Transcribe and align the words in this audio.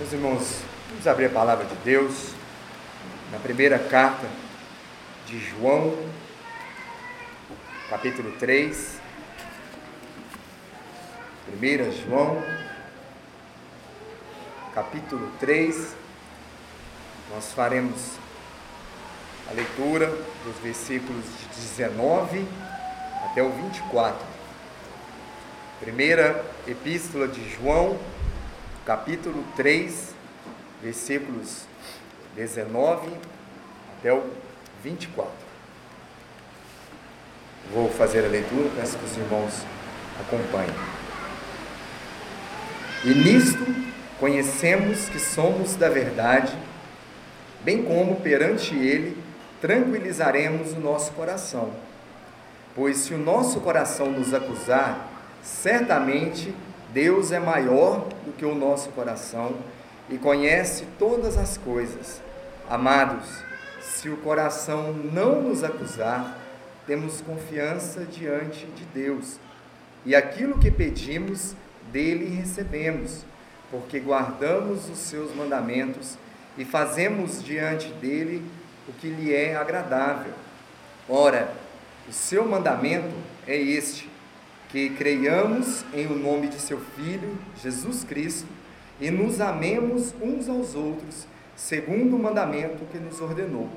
Meus 0.00 0.14
irmãos, 0.14 0.62
vamos 0.88 1.06
abrir 1.06 1.26
a 1.26 1.28
palavra 1.28 1.66
de 1.66 1.74
Deus 1.84 2.30
na 3.30 3.38
primeira 3.38 3.78
carta 3.78 4.26
de 5.26 5.38
João, 5.38 5.94
capítulo 7.90 8.32
3. 8.38 8.98
1 11.52 11.92
João, 12.08 12.42
capítulo 14.74 15.30
3. 15.38 15.94
Nós 17.34 17.52
faremos 17.52 18.14
a 19.50 19.52
leitura 19.52 20.06
dos 20.06 20.56
versículos 20.62 21.26
de 21.26 21.60
19 21.76 22.48
até 23.26 23.42
o 23.42 23.50
24. 23.50 24.18
Primeira 25.78 26.42
epístola 26.66 27.28
de 27.28 27.46
João, 27.50 27.98
capítulo 28.84 29.44
3, 29.56 30.14
versículos 30.82 31.64
19 32.34 33.08
até 33.98 34.12
o 34.12 34.24
24. 34.82 35.30
Vou 37.72 37.88
fazer 37.90 38.24
a 38.24 38.28
leitura, 38.28 38.70
peço 38.74 38.98
que 38.98 39.04
os 39.04 39.16
irmãos 39.16 39.52
acompanhem. 40.18 40.74
E 43.04 43.10
nisto 43.10 43.64
conhecemos 44.18 45.08
que 45.08 45.18
somos 45.18 45.76
da 45.76 45.88
verdade, 45.88 46.56
bem 47.62 47.82
como 47.82 48.16
perante 48.16 48.74
Ele 48.74 49.16
tranquilizaremos 49.60 50.72
o 50.72 50.80
nosso 50.80 51.12
coração. 51.12 51.70
Pois 52.74 52.96
se 52.98 53.14
o 53.14 53.18
nosso 53.18 53.60
coração 53.60 54.10
nos 54.10 54.32
acusar, 54.32 55.08
certamente 55.42 56.54
Deus 56.92 57.30
é 57.30 57.38
maior 57.38 58.08
do 58.24 58.32
que 58.32 58.44
o 58.44 58.54
nosso 58.54 58.90
coração 58.90 59.54
e 60.08 60.18
conhece 60.18 60.86
todas 60.98 61.36
as 61.36 61.56
coisas. 61.56 62.20
Amados, 62.68 63.26
se 63.80 64.08
o 64.08 64.16
coração 64.16 64.92
não 64.92 65.40
nos 65.40 65.62
acusar, 65.62 66.36
temos 66.86 67.20
confiança 67.20 68.04
diante 68.04 68.66
de 68.66 68.84
Deus. 68.86 69.38
E 70.04 70.16
aquilo 70.16 70.58
que 70.58 70.70
pedimos, 70.70 71.54
dele 71.92 72.24
recebemos, 72.36 73.24
porque 73.70 74.00
guardamos 74.00 74.88
os 74.88 74.98
seus 74.98 75.34
mandamentos 75.34 76.16
e 76.58 76.64
fazemos 76.64 77.42
diante 77.42 77.88
dele 77.94 78.44
o 78.88 78.92
que 78.92 79.08
lhe 79.08 79.32
é 79.32 79.54
agradável. 79.54 80.32
Ora, 81.08 81.52
o 82.08 82.12
seu 82.12 82.44
mandamento 82.46 83.14
é 83.46 83.56
este: 83.56 84.09
que 84.70 84.90
creiamos 84.90 85.84
em 85.92 86.06
o 86.06 86.16
nome 86.16 86.48
de 86.48 86.60
seu 86.60 86.78
Filho, 86.78 87.36
Jesus 87.60 88.04
Cristo, 88.04 88.48
e 89.00 89.10
nos 89.10 89.40
amemos 89.40 90.14
uns 90.20 90.48
aos 90.48 90.74
outros, 90.74 91.26
segundo 91.56 92.16
o 92.16 92.18
mandamento 92.18 92.84
que 92.86 92.98
nos 92.98 93.20
ordenou. 93.20 93.68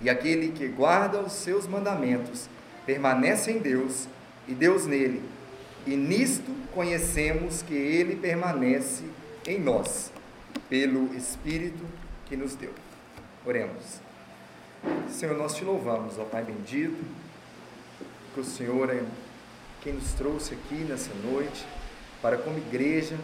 E 0.00 0.08
aquele 0.08 0.52
que 0.52 0.66
guarda 0.68 1.20
os 1.20 1.32
seus 1.32 1.66
mandamentos 1.66 2.48
permanece 2.86 3.52
em 3.52 3.58
Deus 3.58 4.08
e 4.48 4.54
Deus 4.54 4.86
nele. 4.86 5.22
E 5.86 5.94
nisto 5.96 6.50
conhecemos 6.74 7.62
que 7.62 7.74
ele 7.74 8.16
permanece 8.16 9.04
em 9.46 9.58
nós, 9.58 10.10
pelo 10.68 11.14
Espírito 11.14 11.84
que 12.26 12.36
nos 12.36 12.54
deu. 12.54 12.72
Oremos. 13.44 14.00
Senhor, 15.10 15.36
nós 15.36 15.54
te 15.54 15.64
louvamos, 15.64 16.18
ó 16.18 16.24
Pai 16.24 16.42
bendito, 16.42 17.04
que 18.32 18.40
o 18.40 18.44
Senhor 18.44 18.88
é 18.88 19.02
quem 19.80 19.94
nos 19.94 20.12
trouxe 20.12 20.54
aqui 20.54 20.74
nessa 20.84 21.12
noite 21.14 21.66
para, 22.20 22.36
como 22.36 22.58
igreja, 22.58 23.16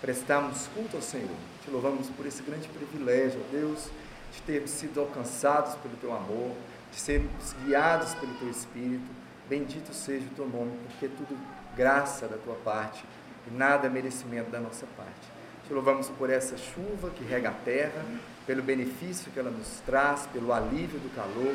prestarmos 0.00 0.66
culto 0.74 0.96
ao 0.96 1.02
Senhor. 1.02 1.36
Te 1.64 1.70
louvamos 1.70 2.08
por 2.10 2.26
esse 2.26 2.42
grande 2.42 2.68
privilégio, 2.68 3.40
ó 3.40 3.52
Deus, 3.52 3.90
de 4.32 4.42
termos 4.42 4.70
sido 4.70 5.00
alcançados 5.00 5.74
pelo 5.76 5.96
Teu 5.96 6.12
amor, 6.12 6.56
de 6.90 6.98
sermos 6.98 7.54
guiados 7.64 8.14
pelo 8.14 8.34
Teu 8.34 8.50
Espírito. 8.50 9.06
Bendito 9.48 9.92
seja 9.94 10.26
o 10.26 10.34
Teu 10.34 10.48
nome, 10.48 10.72
porque 10.88 11.06
é 11.06 11.08
tudo 11.08 11.38
graça 11.76 12.26
da 12.26 12.36
Tua 12.38 12.56
parte 12.56 13.04
e 13.46 13.54
nada 13.54 13.86
é 13.86 13.90
merecimento 13.90 14.50
da 14.50 14.58
nossa 14.58 14.86
parte. 14.96 15.40
Te 15.66 15.72
louvamos 15.72 16.08
por 16.08 16.28
essa 16.28 16.56
chuva 16.56 17.10
que 17.10 17.22
rega 17.22 17.50
a 17.50 17.52
terra, 17.52 18.04
pelo 18.46 18.62
benefício 18.62 19.30
que 19.30 19.38
ela 19.38 19.50
nos 19.50 19.80
traz, 19.86 20.26
pelo 20.26 20.52
alívio 20.52 20.98
do 20.98 21.14
calor. 21.14 21.54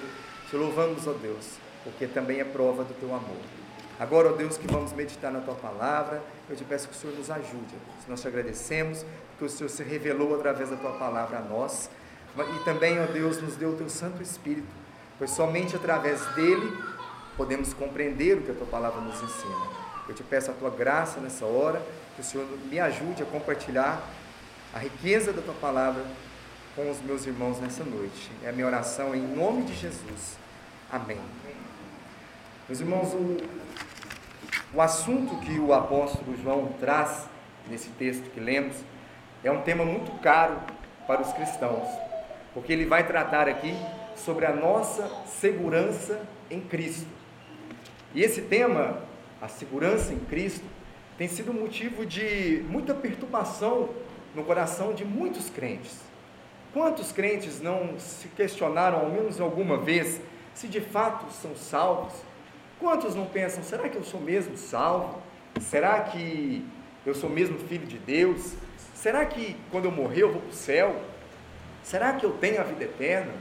Te 0.49 0.55
louvamos, 0.55 1.05
ó 1.05 1.11
Deus, 1.11 1.57
porque 1.83 2.07
também 2.07 2.39
é 2.39 2.45
prova 2.45 2.85
do 2.85 2.93
Teu 2.93 3.13
amor. 3.13 3.64
Agora, 3.99 4.29
ó 4.29 4.33
Deus, 4.33 4.57
que 4.57 4.67
vamos 4.67 4.91
meditar 4.91 5.31
na 5.31 5.39
Tua 5.39 5.55
palavra, 5.55 6.21
eu 6.49 6.55
te 6.55 6.63
peço 6.65 6.89
que 6.89 6.95
o 6.95 6.97
Senhor 6.97 7.15
nos 7.15 7.31
ajude. 7.31 7.75
Nós 8.07 8.21
te 8.21 8.27
agradecemos, 8.27 9.05
que 9.37 9.45
o 9.45 9.49
Senhor 9.49 9.69
se 9.69 9.83
revelou 9.83 10.35
através 10.35 10.69
da 10.69 10.75
Tua 10.75 10.91
palavra 10.91 11.37
a 11.37 11.41
nós, 11.41 11.89
e 12.37 12.65
também, 12.65 12.99
ó 13.01 13.05
Deus, 13.05 13.41
nos 13.41 13.55
deu 13.55 13.69
o 13.69 13.77
Teu 13.77 13.89
Santo 13.89 14.21
Espírito, 14.21 14.67
pois 15.17 15.31
somente 15.31 15.75
através 15.75 16.25
dele 16.35 16.77
podemos 17.37 17.73
compreender 17.73 18.37
o 18.37 18.41
que 18.41 18.51
a 18.51 18.53
Tua 18.53 18.67
palavra 18.67 18.99
nos 18.99 19.15
ensina. 19.15 19.67
Eu 20.07 20.13
te 20.13 20.23
peço 20.23 20.51
a 20.51 20.53
Tua 20.53 20.69
graça 20.69 21.21
nessa 21.21 21.45
hora, 21.45 21.81
que 22.15 22.21
o 22.21 22.23
Senhor 22.23 22.45
me 22.69 22.79
ajude 22.79 23.23
a 23.23 23.25
compartilhar 23.25 24.01
a 24.73 24.79
riqueza 24.79 25.31
da 25.31 25.41
Tua 25.41 25.53
palavra 25.53 26.03
com 26.75 26.91
os 26.91 27.01
meus 27.01 27.25
irmãos 27.25 27.59
nessa 27.61 27.85
noite. 27.85 28.29
É 28.43 28.49
a 28.49 28.51
minha 28.51 28.67
oração 28.67 29.15
em 29.15 29.21
nome 29.21 29.63
de 29.63 29.73
Jesus. 29.73 30.37
Amém. 30.91 31.19
Meus 32.67 32.81
irmãos, 32.81 33.13
o, 33.13 33.37
o 34.75 34.81
assunto 34.81 35.37
que 35.37 35.57
o 35.57 35.73
apóstolo 35.73 36.35
João 36.35 36.67
traz 36.77 37.29
nesse 37.69 37.89
texto 37.91 38.29
que 38.31 38.41
lemos 38.41 38.75
é 39.41 39.49
um 39.49 39.61
tema 39.61 39.85
muito 39.85 40.11
caro 40.19 40.57
para 41.07 41.21
os 41.21 41.31
cristãos, 41.31 41.87
porque 42.53 42.73
ele 42.73 42.85
vai 42.85 43.07
tratar 43.07 43.47
aqui 43.47 43.73
sobre 44.17 44.45
a 44.45 44.53
nossa 44.53 45.09
segurança 45.27 46.21
em 46.51 46.59
Cristo. 46.59 47.07
E 48.13 48.21
esse 48.21 48.41
tema, 48.41 49.01
a 49.41 49.47
segurança 49.47 50.13
em 50.13 50.19
Cristo, 50.19 50.65
tem 51.17 51.29
sido 51.29 51.53
motivo 51.53 52.05
de 52.05 52.61
muita 52.67 52.93
perturbação 52.93 53.89
no 54.35 54.43
coração 54.43 54.93
de 54.93 55.05
muitos 55.05 55.49
crentes. 55.49 56.01
Quantos 56.73 57.13
crentes 57.13 57.61
não 57.61 57.97
se 57.97 58.27
questionaram, 58.27 58.99
ao 58.99 59.09
menos 59.09 59.39
alguma 59.39 59.77
vez, 59.77 60.19
se 60.53 60.67
de 60.67 60.81
fato 60.81 61.31
são 61.31 61.55
salvos? 61.55 62.13
Quantos 62.79 63.15
não 63.15 63.25
pensam, 63.25 63.63
será 63.63 63.87
que 63.87 63.95
eu 63.95 64.03
sou 64.03 64.19
mesmo 64.19 64.57
salvo? 64.57 65.21
Será 65.61 66.01
que 66.01 66.65
eu 67.05 67.15
sou 67.15 67.29
mesmo 67.29 67.57
filho 67.57 67.87
de 67.87 67.97
Deus? 67.97 68.53
Será 68.93 69.25
que 69.25 69.55
quando 69.71 69.85
eu 69.85 69.91
morrer 69.91 70.23
eu 70.23 70.31
vou 70.31 70.41
para 70.41 70.51
o 70.51 70.53
céu? 70.53 71.01
Será 71.83 72.13
que 72.13 72.25
eu 72.25 72.31
tenho 72.31 72.59
a 72.59 72.63
vida 72.63 72.83
eterna? 72.83 73.31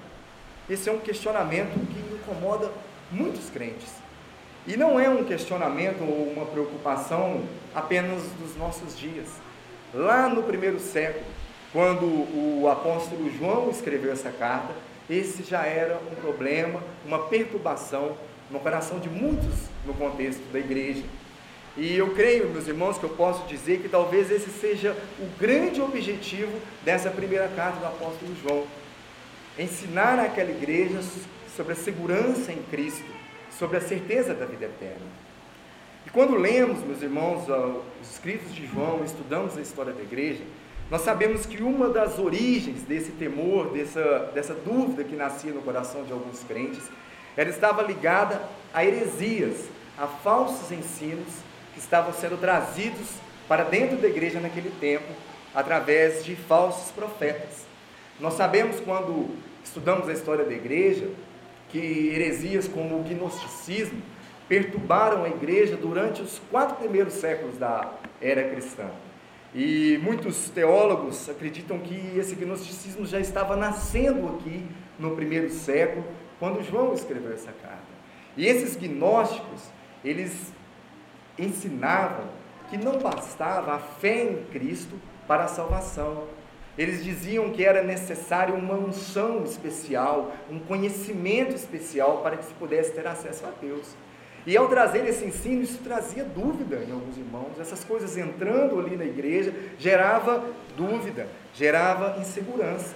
Esse 0.68 0.88
é 0.88 0.92
um 0.92 1.00
questionamento 1.00 1.74
que 1.86 2.14
incomoda 2.14 2.70
muitos 3.10 3.50
crentes. 3.50 3.92
E 4.66 4.76
não 4.76 4.98
é 4.98 5.08
um 5.08 5.24
questionamento 5.24 6.02
ou 6.02 6.32
uma 6.32 6.46
preocupação 6.46 7.42
apenas 7.74 8.22
dos 8.38 8.56
nossos 8.56 8.96
dias. 8.96 9.28
Lá 9.92 10.28
no 10.28 10.42
primeiro 10.42 10.78
século, 10.78 11.24
quando 11.72 12.04
o 12.06 12.68
apóstolo 12.70 13.30
João 13.30 13.68
escreveu 13.68 14.12
essa 14.12 14.30
carta, 14.30 14.72
esse 15.10 15.42
já 15.42 15.66
era 15.66 15.98
um 15.98 16.14
problema, 16.14 16.80
uma 17.04 17.18
perturbação 17.26 18.16
no 18.54 18.60
coração 18.60 19.00
de 19.00 19.10
muitos 19.10 19.52
no 19.84 19.92
contexto 19.94 20.40
da 20.52 20.60
igreja. 20.60 21.02
E 21.76 21.96
eu 21.96 22.14
creio, 22.14 22.50
meus 22.50 22.68
irmãos, 22.68 22.96
que 22.96 23.04
eu 23.04 23.10
posso 23.10 23.44
dizer 23.48 23.80
que 23.80 23.88
talvez 23.88 24.30
esse 24.30 24.48
seja 24.48 24.96
o 25.18 25.26
grande 25.40 25.82
objetivo 25.82 26.52
dessa 26.84 27.10
primeira 27.10 27.48
carta 27.48 27.80
do 27.80 27.86
apóstolo 27.86 28.32
João. 28.40 28.64
Ensinar 29.58 30.20
àquela 30.20 30.52
igreja 30.52 31.00
sobre 31.56 31.72
a 31.72 31.76
segurança 31.76 32.52
em 32.52 32.62
Cristo, 32.70 33.04
sobre 33.58 33.76
a 33.76 33.80
certeza 33.80 34.32
da 34.32 34.46
vida 34.46 34.66
eterna. 34.66 35.06
E 36.06 36.10
quando 36.10 36.36
lemos, 36.36 36.78
meus 36.84 37.02
irmãos, 37.02 37.48
os 38.00 38.10
escritos 38.12 38.54
de 38.54 38.68
João, 38.68 39.02
estudamos 39.04 39.58
a 39.58 39.60
história 39.60 39.92
da 39.92 40.02
igreja, 40.02 40.44
nós 40.88 41.00
sabemos 41.00 41.44
que 41.44 41.60
uma 41.60 41.88
das 41.88 42.20
origens 42.20 42.82
desse 42.82 43.10
temor, 43.12 43.70
dessa, 43.70 44.30
dessa 44.32 44.54
dúvida 44.54 45.02
que 45.02 45.16
nascia 45.16 45.50
no 45.50 45.62
coração 45.62 46.04
de 46.04 46.12
alguns 46.12 46.44
crentes, 46.44 46.84
ela 47.36 47.50
estava 47.50 47.82
ligada 47.82 48.40
a 48.72 48.84
heresias, 48.84 49.68
a 49.98 50.06
falsos 50.06 50.70
ensinos 50.70 51.32
que 51.72 51.80
estavam 51.80 52.12
sendo 52.12 52.36
trazidos 52.38 53.08
para 53.48 53.64
dentro 53.64 53.96
da 53.96 54.08
igreja 54.08 54.40
naquele 54.40 54.70
tempo, 54.80 55.12
através 55.54 56.24
de 56.24 56.34
falsos 56.34 56.90
profetas. 56.90 57.64
Nós 58.18 58.34
sabemos 58.34 58.80
quando 58.80 59.28
estudamos 59.62 60.08
a 60.08 60.12
história 60.12 60.44
da 60.44 60.52
igreja 60.52 61.08
que 61.68 62.12
heresias 62.14 62.68
como 62.68 63.00
o 63.00 63.02
gnosticismo 63.02 64.00
perturbaram 64.48 65.24
a 65.24 65.28
igreja 65.28 65.76
durante 65.76 66.22
os 66.22 66.40
quatro 66.50 66.76
primeiros 66.76 67.14
séculos 67.14 67.56
da 67.58 67.92
era 68.20 68.50
cristã. 68.50 68.90
E 69.54 69.98
muitos 70.02 70.50
teólogos 70.50 71.28
acreditam 71.28 71.78
que 71.78 72.18
esse 72.18 72.34
gnosticismo 72.34 73.06
já 73.06 73.20
estava 73.20 73.56
nascendo 73.56 74.28
aqui 74.28 74.66
no 74.98 75.14
primeiro 75.16 75.50
século, 75.50 76.04
quando 76.38 76.62
João 76.62 76.92
escreveu 76.94 77.32
essa 77.32 77.52
carta. 77.52 77.94
E 78.36 78.46
esses 78.46 78.76
gnósticos, 78.76 79.62
eles 80.04 80.52
ensinavam 81.38 82.24
que 82.68 82.76
não 82.76 82.98
bastava 82.98 83.74
a 83.74 83.78
fé 83.78 84.24
em 84.24 84.44
Cristo 84.46 84.98
para 85.26 85.44
a 85.44 85.48
salvação, 85.48 86.24
Eles 86.76 87.04
diziam 87.04 87.50
que 87.50 87.64
era 87.64 87.82
necessário 87.82 88.54
uma 88.54 88.74
unção 88.74 89.44
especial, 89.44 90.32
um 90.50 90.58
conhecimento 90.58 91.54
especial 91.54 92.18
para 92.18 92.36
que 92.36 92.44
se 92.44 92.54
pudesse 92.54 92.92
ter 92.92 93.06
acesso 93.06 93.46
a 93.46 93.50
Deus. 93.60 93.94
E 94.46 94.56
ao 94.56 94.68
trazer 94.68 95.06
esse 95.06 95.24
ensino, 95.24 95.62
isso 95.62 95.78
trazia 95.82 96.24
dúvida 96.24 96.84
em 96.86 96.92
alguns 96.92 97.16
irmãos. 97.16 97.58
Essas 97.60 97.84
coisas 97.84 98.16
entrando 98.18 98.78
ali 98.78 98.96
na 98.96 99.04
igreja 99.04 99.54
gerava 99.78 100.44
dúvida, 100.76 101.28
gerava 101.54 102.20
insegurança. 102.20 102.94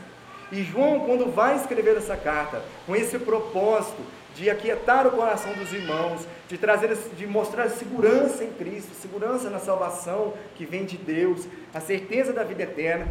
E 0.50 0.62
João, 0.62 1.00
quando 1.00 1.30
vai 1.30 1.56
escrever 1.56 1.96
essa 1.96 2.16
carta, 2.16 2.62
com 2.86 2.96
esse 2.96 3.18
propósito 3.18 4.02
de 4.34 4.48
aquietar 4.48 5.06
o 5.06 5.10
coração 5.10 5.52
dos 5.54 5.72
irmãos, 5.72 6.26
de 6.48 6.56
trazer, 6.56 6.96
de 7.16 7.26
mostrar 7.26 7.68
segurança 7.70 8.44
em 8.44 8.52
Cristo, 8.52 8.94
segurança 8.94 9.50
na 9.50 9.58
salvação 9.58 10.32
que 10.54 10.64
vem 10.64 10.84
de 10.84 10.96
Deus, 10.96 11.46
a 11.74 11.80
certeza 11.80 12.32
da 12.32 12.44
vida 12.44 12.62
eterna, 12.62 13.08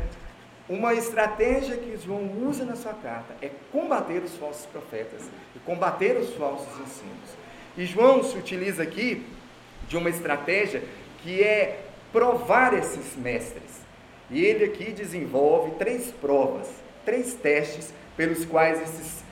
uma 0.70 0.94
estratégia 0.94 1.78
que 1.78 1.98
João 1.98 2.30
usa 2.46 2.66
na 2.66 2.76
sua 2.76 2.94
carta 2.94 3.36
é 3.42 3.50
combater 3.72 4.22
os 4.24 4.36
falsos 4.36 4.66
profetas 4.66 5.30
e 5.56 5.60
combater 5.60 6.18
os 6.18 6.34
falsos 6.34 6.68
ensinos. 6.80 7.30
E 7.78 7.86
João 7.86 8.24
se 8.24 8.38
utiliza 8.38 8.84
aqui 8.84 9.26
de 9.88 9.96
uma 9.96 10.10
estratégia 10.10 10.84
que 11.24 11.42
é 11.42 11.84
provar 12.12 12.74
esses 12.74 13.16
mestres. 13.16 13.82
E 14.30 14.44
ele 14.44 14.66
aqui 14.66 14.92
desenvolve 14.92 15.72
três 15.78 16.12
provas, 16.20 16.68
três 17.08 17.34
testes 17.36 17.94
pelos 18.18 18.44
quais 18.44 18.82
esses, 18.82 19.24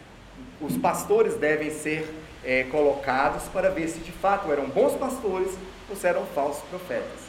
os 0.62 0.78
pastores 0.78 1.36
devem 1.36 1.70
ser 1.70 2.10
é, 2.42 2.64
colocados 2.64 3.44
para 3.50 3.70
ver 3.70 3.90
se 3.90 4.00
de 4.00 4.14
fato 4.14 4.50
eram 4.50 4.70
bons 4.70 4.94
pastores 4.94 5.52
ou 5.90 5.96
se 5.98 6.08
eram 6.08 6.26
falsos 6.28 6.64
profetas. 6.70 7.20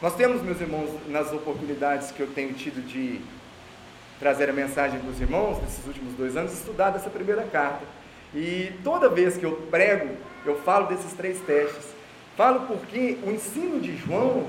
Nós 0.00 0.14
temos, 0.14 0.40
meus 0.40 0.60
irmãos, 0.60 0.88
nas 1.08 1.32
oportunidades 1.32 2.12
que 2.12 2.20
eu 2.20 2.28
tenho 2.28 2.52
tido 2.54 2.80
de 2.80 3.20
trazer 4.20 4.48
a 4.48 4.52
mensagem 4.52 5.00
para 5.00 5.10
os 5.10 5.20
irmãos, 5.20 5.60
nesses 5.60 5.84
últimos 5.84 6.14
dois 6.14 6.36
anos, 6.36 6.52
estudado 6.52 6.96
essa 6.96 7.10
primeira 7.10 7.42
carta. 7.42 7.84
E 8.32 8.72
toda 8.84 9.08
vez 9.08 9.36
que 9.36 9.44
eu 9.44 9.66
prego, 9.68 10.14
eu 10.46 10.60
falo 10.60 10.86
desses 10.86 11.12
três 11.14 11.40
testes. 11.40 11.88
Falo 12.36 12.68
porque 12.68 13.18
o 13.24 13.32
ensino 13.32 13.80
de 13.80 13.96
João, 13.96 14.46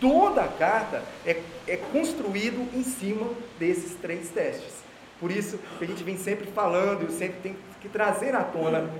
toda 0.00 0.42
a 0.42 0.48
carta, 0.48 1.02
é, 1.24 1.40
é 1.66 1.76
construído 1.76 2.68
em 2.74 2.82
cima 2.82 3.30
desses 3.58 3.94
três 3.94 4.28
testes. 4.30 4.84
Por 5.18 5.30
isso 5.30 5.58
a 5.80 5.84
gente 5.84 6.02
vem 6.04 6.16
sempre 6.16 6.46
falando, 6.48 7.08
e 7.08 7.12
sempre 7.12 7.40
tem 7.42 7.56
que 7.80 7.88
trazer 7.88 8.34
à 8.34 8.42
tona 8.42 8.90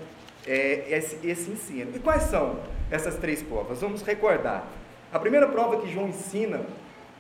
é, 0.47 0.87
esse, 0.89 1.27
esse 1.27 1.51
ensino. 1.51 1.93
E 1.95 1.99
quais 1.99 2.25
são 2.25 2.59
essas 2.91 3.17
três 3.17 3.43
provas? 3.43 3.81
Vamos 3.81 4.03
recordar. 4.03 4.67
A 5.13 5.19
primeira 5.19 5.47
prova 5.47 5.81
que 5.81 5.93
João 5.93 6.09
ensina 6.09 6.63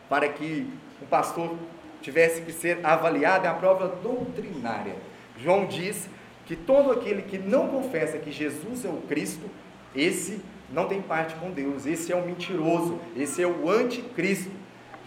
para 0.09 0.29
que 0.29 0.71
o 1.01 1.07
pastor 1.07 1.57
tivesse 2.01 2.43
que 2.43 2.53
ser 2.53 2.85
avaliado 2.85 3.47
é 3.47 3.49
a 3.49 3.55
prova 3.55 3.89
doutrinária. 3.89 4.95
João 5.39 5.67
diz 5.67 6.09
que 6.47 6.55
todo 6.55 6.93
aquele 6.93 7.23
que 7.23 7.39
não 7.39 7.69
confessa 7.69 8.19
que 8.19 8.31
Jesus 8.31 8.85
é 8.85 8.89
o 8.89 9.03
Cristo, 9.09 9.51
esse 9.95 10.41
não 10.73 10.89
tem 10.89 11.01
parte 11.01 11.35
com 11.37 11.51
Deus, 11.51 11.87
esse 11.87 12.13
é 12.13 12.17
o 12.17 12.25
mentiroso, 12.25 12.99
esse 13.17 13.43
é 13.43 13.47
o 13.47 13.71
anticristo. 13.71 14.51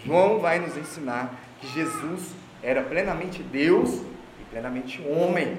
João 0.05 0.39
vai 0.39 0.59
nos 0.59 0.77
ensinar 0.77 1.37
que 1.59 1.67
Jesus 1.67 2.33
era 2.63 2.81
plenamente 2.81 3.43
Deus 3.43 4.01
e 4.39 4.43
plenamente 4.49 5.01
homem. 5.01 5.57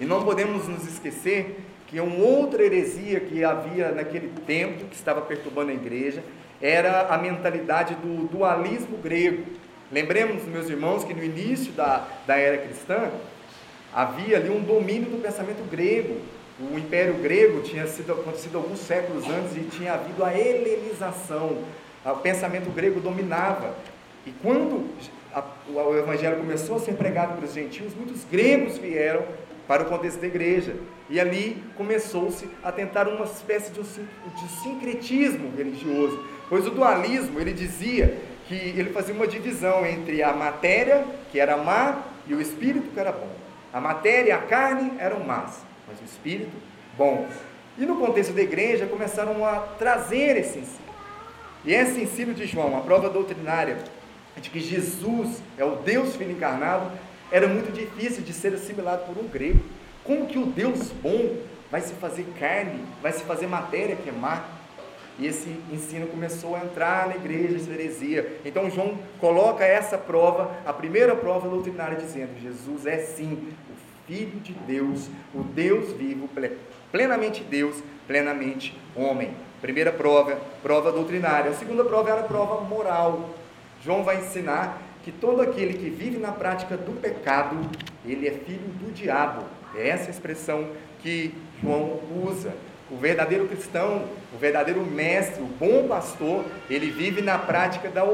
E 0.00 0.04
não 0.04 0.24
podemos 0.24 0.66
nos 0.66 0.86
esquecer 0.86 1.60
que 1.86 2.00
uma 2.00 2.16
outra 2.16 2.64
heresia 2.64 3.20
que 3.20 3.44
havia 3.44 3.92
naquele 3.92 4.28
tempo, 4.46 4.86
que 4.86 4.96
estava 4.96 5.20
perturbando 5.20 5.70
a 5.70 5.74
igreja, 5.74 6.22
era 6.60 7.08
a 7.08 7.18
mentalidade 7.18 7.94
do 7.94 8.26
dualismo 8.26 8.96
grego. 8.98 9.44
Lembremos, 9.90 10.44
meus 10.44 10.68
irmãos, 10.68 11.04
que 11.04 11.14
no 11.14 11.22
início 11.22 11.72
da, 11.72 12.06
da 12.26 12.36
era 12.36 12.58
cristã, 12.58 13.10
havia 13.94 14.36
ali 14.36 14.50
um 14.50 14.60
domínio 14.60 15.10
do 15.10 15.22
pensamento 15.22 15.62
grego. 15.70 16.20
O 16.58 16.78
Império 16.78 17.14
Grego 17.14 17.60
tinha 17.60 17.86
sido 17.86 18.12
acontecido 18.12 18.56
alguns 18.56 18.78
séculos 18.78 19.28
antes 19.28 19.56
e 19.56 19.60
tinha 19.60 19.92
havido 19.92 20.24
a 20.24 20.36
helenização. 20.36 21.58
O 22.04 22.16
pensamento 22.16 22.70
grego 22.70 22.98
dominava. 22.98 23.74
E 24.24 24.32
quando 24.42 24.88
a, 25.34 25.44
o 25.68 25.96
Evangelho 25.96 26.38
começou 26.38 26.76
a 26.76 26.80
ser 26.80 26.94
pregado 26.94 27.36
para 27.36 27.44
os 27.44 27.52
gentios, 27.52 27.94
muitos 27.94 28.24
gregos 28.24 28.78
vieram 28.78 29.22
para 29.68 29.82
o 29.82 29.86
contexto 29.86 30.20
da 30.20 30.26
igreja. 30.26 30.76
E 31.10 31.20
ali 31.20 31.62
começou-se 31.76 32.48
a 32.64 32.72
tentar 32.72 33.06
uma 33.06 33.26
espécie 33.26 33.70
de, 33.72 33.82
de 33.82 34.48
sincretismo 34.62 35.52
religioso, 35.56 36.24
pois 36.48 36.66
o 36.66 36.70
dualismo, 36.70 37.38
ele 37.38 37.52
dizia 37.52 38.16
que 38.48 38.54
ele 38.54 38.90
fazia 38.90 39.14
uma 39.14 39.26
divisão 39.26 39.84
entre 39.84 40.22
a 40.22 40.32
matéria, 40.32 41.04
que 41.30 41.38
era 41.38 41.56
má, 41.56 42.02
e 42.26 42.34
o 42.34 42.40
espírito, 42.40 42.92
que 42.94 42.98
era 42.98 43.12
bom. 43.12 43.30
A 43.72 43.80
matéria 43.80 44.28
e 44.30 44.32
a 44.32 44.38
carne 44.38 44.92
eram 44.98 45.20
más, 45.20 45.65
mas 45.86 46.00
o 46.00 46.04
espírito, 46.04 46.56
bom. 46.96 47.26
E 47.78 47.84
no 47.84 47.96
contexto 47.96 48.32
da 48.32 48.42
igreja 48.42 48.86
começaram 48.86 49.44
a 49.44 49.60
trazer 49.78 50.36
esse 50.36 50.58
ensino. 50.58 50.86
E 51.64 51.74
esse 51.74 52.00
ensino 52.00 52.32
de 52.32 52.46
João, 52.46 52.76
a 52.76 52.80
prova 52.80 53.08
doutrinária 53.10 53.78
de 54.36 54.50
que 54.50 54.60
Jesus 54.60 55.42
é 55.58 55.64
o 55.64 55.76
Deus 55.76 56.16
Filho 56.16 56.32
encarnado, 56.32 56.90
era 57.30 57.48
muito 57.48 57.72
difícil 57.72 58.22
de 58.22 58.32
ser 58.32 58.54
assimilado 58.54 59.04
por 59.04 59.22
um 59.22 59.28
grego. 59.28 59.60
Como 60.04 60.26
que 60.26 60.38
o 60.38 60.46
Deus 60.46 60.90
bom 60.92 61.36
vai 61.70 61.80
se 61.80 61.94
fazer 61.94 62.26
carne, 62.38 62.84
vai 63.02 63.12
se 63.12 63.24
fazer 63.24 63.46
matéria 63.46 63.96
que 63.96 64.08
é 64.08 64.12
má? 64.12 64.44
E 65.18 65.26
esse 65.26 65.48
ensino 65.72 66.06
começou 66.06 66.54
a 66.54 66.60
entrar 66.60 67.08
na 67.08 67.16
igreja, 67.16 67.56
essa 67.56 67.70
heresia. 67.70 68.40
Então 68.44 68.70
João 68.70 68.98
coloca 69.18 69.64
essa 69.64 69.96
prova, 69.96 70.54
a 70.64 70.72
primeira 70.72 71.16
prova 71.16 71.48
doutrinária, 71.48 71.96
dizendo: 71.96 72.38
Jesus 72.40 72.86
é 72.86 72.98
sim 72.98 73.48
o 73.70 73.74
Filho 74.06 74.40
de 74.40 74.52
Deus, 74.52 75.08
o 75.34 75.42
Deus 75.42 75.92
vivo, 75.92 76.28
plenamente 76.92 77.42
Deus, 77.42 77.82
plenamente 78.06 78.78
homem. 78.94 79.34
Primeira 79.60 79.90
prova, 79.90 80.40
prova 80.62 80.92
doutrinária. 80.92 81.50
A 81.50 81.54
segunda 81.54 81.84
prova 81.84 82.10
era 82.10 82.20
a 82.20 82.24
prova 82.24 82.60
moral. 82.60 83.30
João 83.82 84.04
vai 84.04 84.18
ensinar 84.18 84.80
que 85.02 85.10
todo 85.10 85.40
aquele 85.40 85.74
que 85.74 85.90
vive 85.90 86.18
na 86.18 86.32
prática 86.32 86.76
do 86.76 87.00
pecado, 87.00 87.56
ele 88.04 88.28
é 88.28 88.32
filho 88.32 88.68
do 88.80 88.92
diabo. 88.92 89.44
É 89.74 89.88
essa 89.88 90.10
expressão 90.10 90.68
que 91.00 91.34
João 91.62 92.00
usa. 92.24 92.54
O 92.88 92.96
verdadeiro 92.96 93.48
cristão, 93.48 94.04
o 94.32 94.38
verdadeiro 94.38 94.84
mestre, 94.84 95.42
o 95.42 95.46
bom 95.46 95.88
pastor, 95.88 96.44
ele 96.70 96.90
vive 96.90 97.20
na 97.20 97.36
prática 97.36 97.88
da, 97.88 98.04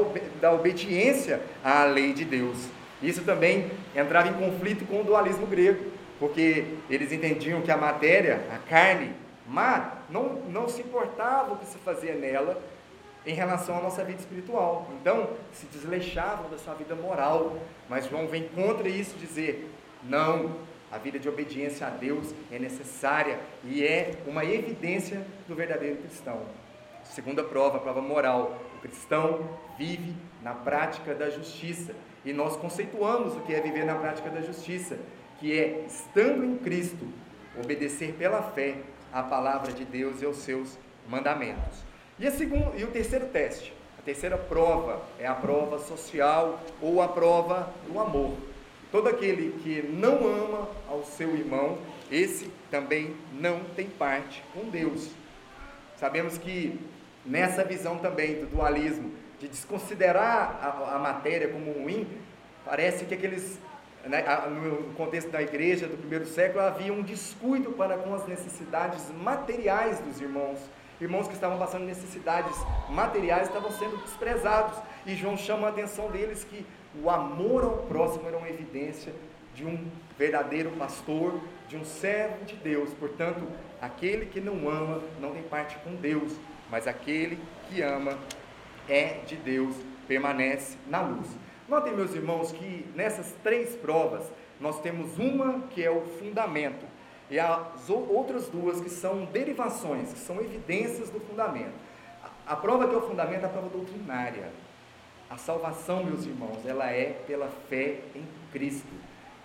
da 0.41 0.51
obediência 0.51 1.39
à 1.63 1.83
lei 1.83 2.13
de 2.13 2.25
Deus. 2.25 2.57
Isso 3.01 3.21
também 3.21 3.69
entrava 3.95 4.27
em 4.29 4.33
conflito 4.33 4.85
com 4.85 5.01
o 5.01 5.03
dualismo 5.03 5.45
grego, 5.47 5.91
porque 6.19 6.65
eles 6.89 7.11
entendiam 7.11 7.61
que 7.61 7.71
a 7.71 7.77
matéria, 7.77 8.45
a 8.53 8.57
carne, 8.69 9.11
má, 9.47 9.97
não, 10.09 10.35
não 10.49 10.67
se 10.67 10.81
importava 10.81 11.53
o 11.53 11.57
que 11.57 11.65
se 11.65 11.77
fazia 11.79 12.15
nela, 12.15 12.61
em 13.25 13.33
relação 13.33 13.77
à 13.77 13.81
nossa 13.81 14.03
vida 14.03 14.19
espiritual. 14.19 14.87
Então, 14.99 15.29
se 15.51 15.65
desleixavam 15.67 16.49
da 16.49 16.57
sua 16.57 16.73
vida 16.73 16.95
moral. 16.95 17.57
Mas 17.89 18.07
João 18.07 18.27
vem 18.27 18.47
contra 18.49 18.87
isso 18.87 19.17
dizer: 19.17 19.69
não, 20.03 20.55
a 20.91 20.97
vida 20.97 21.17
de 21.17 21.29
obediência 21.29 21.87
a 21.87 21.89
Deus 21.89 22.33
é 22.51 22.59
necessária 22.59 23.39
e 23.63 23.85
é 23.85 24.11
uma 24.27 24.45
evidência 24.45 25.25
do 25.47 25.55
verdadeiro 25.55 25.97
cristão. 25.97 26.41
Segunda 27.03 27.43
prova, 27.43 27.77
a 27.77 27.81
prova 27.81 28.01
moral. 28.01 28.57
O 28.77 28.81
cristão 28.81 29.49
vive 29.77 30.13
na 30.41 30.53
prática 30.53 31.13
da 31.13 31.29
justiça. 31.29 31.95
E 32.25 32.31
nós 32.31 32.55
conceituamos 32.55 33.35
o 33.35 33.41
que 33.41 33.53
é 33.53 33.59
viver 33.59 33.85
na 33.85 33.95
prática 33.95 34.29
da 34.29 34.41
justiça, 34.41 34.97
que 35.39 35.57
é, 35.57 35.85
estando 35.87 36.45
em 36.45 36.57
Cristo, 36.57 37.07
obedecer 37.61 38.13
pela 38.13 38.41
fé 38.41 38.77
à 39.11 39.21
palavra 39.21 39.71
de 39.71 39.83
Deus 39.83 40.21
e 40.21 40.25
aos 40.25 40.37
seus 40.37 40.77
mandamentos. 41.07 41.83
E, 42.19 42.29
segundo, 42.31 42.77
e 42.77 42.83
o 42.83 42.91
terceiro 42.91 43.25
teste, 43.27 43.73
a 43.99 44.01
terceira 44.01 44.37
prova, 44.37 45.01
é 45.19 45.27
a 45.27 45.33
prova 45.33 45.79
social 45.79 46.59
ou 46.81 47.01
a 47.01 47.07
prova 47.07 47.73
do 47.87 47.99
amor. 47.99 48.37
Todo 48.91 49.09
aquele 49.09 49.59
que 49.63 49.81
não 49.81 50.25
ama 50.27 50.69
ao 50.87 51.03
seu 51.03 51.35
irmão, 51.35 51.77
esse 52.11 52.49
também 52.69 53.15
não 53.33 53.61
tem 53.75 53.89
parte 53.89 54.43
com 54.53 54.69
Deus. 54.69 55.09
Sabemos 55.97 56.37
que 56.37 56.79
nessa 57.25 57.63
visão 57.63 57.97
também 57.97 58.35
do 58.35 58.45
dualismo, 58.45 59.11
de 59.43 59.49
desconsiderar 59.49 60.59
a, 60.61 60.95
a 60.95 60.99
matéria 60.99 61.49
como 61.49 61.71
ruim, 61.73 62.07
parece 62.65 63.03
que 63.03 63.13
aqueles 63.13 63.59
né, 64.05 64.23
no 64.49 64.93
contexto 64.93 65.29
da 65.29 65.41
igreja 65.41 65.85
do 65.85 65.97
primeiro 65.97 66.25
século 66.25 66.63
havia 66.63 66.93
um 66.93 67.01
descuido 67.01 67.71
para 67.71 67.97
com 67.97 68.15
as 68.15 68.25
necessidades 68.25 69.11
materiais 69.11 69.99
dos 69.99 70.21
irmãos 70.21 70.59
Irmãos 71.01 71.27
que 71.27 71.33
estavam 71.33 71.57
passando 71.57 71.83
necessidades 71.83 72.55
materiais 72.89 73.47
estavam 73.47 73.71
sendo 73.71 73.97
desprezados. 73.97 74.77
E 75.05 75.15
João 75.15 75.35
chama 75.35 75.67
a 75.67 75.69
atenção 75.69 76.09
deles 76.09 76.45
que 76.45 76.65
o 77.01 77.09
amor 77.09 77.63
ao 77.63 77.77
próximo 77.87 78.27
era 78.27 78.37
uma 78.37 78.47
evidência 78.47 79.11
de 79.53 79.65
um 79.65 79.85
verdadeiro 80.17 80.71
pastor, 80.71 81.41
de 81.67 81.75
um 81.75 81.83
servo 81.83 82.45
de 82.45 82.55
Deus. 82.55 82.91
Portanto, 82.93 83.45
aquele 83.81 84.27
que 84.27 84.39
não 84.39 84.69
ama 84.69 85.01
não 85.19 85.31
tem 85.31 85.43
parte 85.43 85.77
com 85.79 85.93
Deus, 85.95 86.31
mas 86.69 86.87
aquele 86.87 87.37
que 87.67 87.81
ama 87.81 88.17
é 88.87 89.19
de 89.25 89.35
Deus, 89.35 89.75
permanece 90.07 90.77
na 90.87 91.01
luz. 91.01 91.27
Notem, 91.67 91.93
meus 91.93 92.13
irmãos, 92.13 92.51
que 92.51 92.85
nessas 92.95 93.33
três 93.43 93.75
provas 93.75 94.23
nós 94.59 94.79
temos 94.81 95.17
uma 95.17 95.61
que 95.69 95.83
é 95.83 95.89
o 95.89 96.01
fundamento 96.19 96.85
e 97.29 97.39
as 97.39 97.89
outras 97.89 98.47
duas 98.47 98.79
que 98.81 98.89
são 98.89 99.25
derivações, 99.25 100.13
que 100.13 100.19
são 100.19 100.39
evidências 100.39 101.09
do 101.09 101.19
fundamento. 101.19 101.73
A, 102.45 102.55
prova 102.55 102.87
que 102.87 102.93
é 102.93 102.97
o 102.97 103.01
fundamento 103.01 103.43
é 103.43 103.45
a 103.45 103.49
prova 103.49 103.69
doutrinária. 103.69 104.51
A 105.29 105.37
salvação, 105.37 106.03
meus 106.03 106.25
irmãos, 106.25 106.65
ela 106.65 106.91
é 106.91 107.23
pela 107.25 107.49
fé 107.69 108.01
em 108.13 108.25
Cristo. 108.51 108.93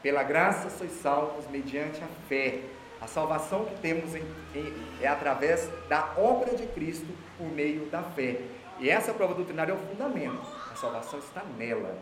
Pela 0.02 0.22
graça 0.22 0.68
sois 0.68 0.92
salvos 0.92 1.48
mediante 1.50 2.02
a 2.02 2.08
fé. 2.28 2.60
A 3.00 3.06
salvação 3.06 3.64
que 3.64 3.80
temos 3.80 4.14
em, 4.14 4.22
em, 4.54 4.72
é 5.00 5.06
através 5.06 5.70
da 5.88 6.12
obra 6.16 6.54
de 6.56 6.66
Cristo 6.66 7.06
por 7.38 7.48
meio 7.48 7.86
da 7.86 8.02
fé. 8.02 8.40
E 8.78 8.88
essa 8.88 9.12
prova 9.12 9.34
doutrinária 9.34 9.72
é 9.72 9.74
o 9.74 9.78
fundamento. 9.78 10.46
A 10.70 10.76
salvação 10.76 11.18
está 11.18 11.42
nela. 11.56 11.96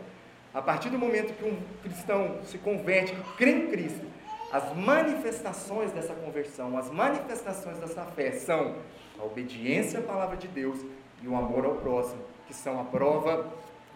A 0.53 0.61
partir 0.61 0.89
do 0.89 0.97
momento 0.97 1.33
que 1.33 1.45
um 1.45 1.59
cristão 1.81 2.39
se 2.43 2.57
converte, 2.57 3.13
que 3.13 3.37
crê 3.37 3.51
em 3.51 3.67
Cristo, 3.67 4.05
as 4.51 4.75
manifestações 4.75 5.91
dessa 5.91 6.13
conversão, 6.13 6.77
as 6.77 6.89
manifestações 6.89 7.77
dessa 7.79 8.03
fé 8.05 8.31
são 8.31 8.75
a 9.19 9.23
obediência 9.25 9.99
à 9.99 10.03
palavra 10.03 10.37
de 10.37 10.47
Deus 10.47 10.79
e 11.21 11.27
o 11.27 11.35
amor 11.35 11.65
ao 11.65 11.75
próximo, 11.75 12.21
que 12.47 12.53
são 12.53 12.79
a 12.79 12.85
prova 12.85 13.45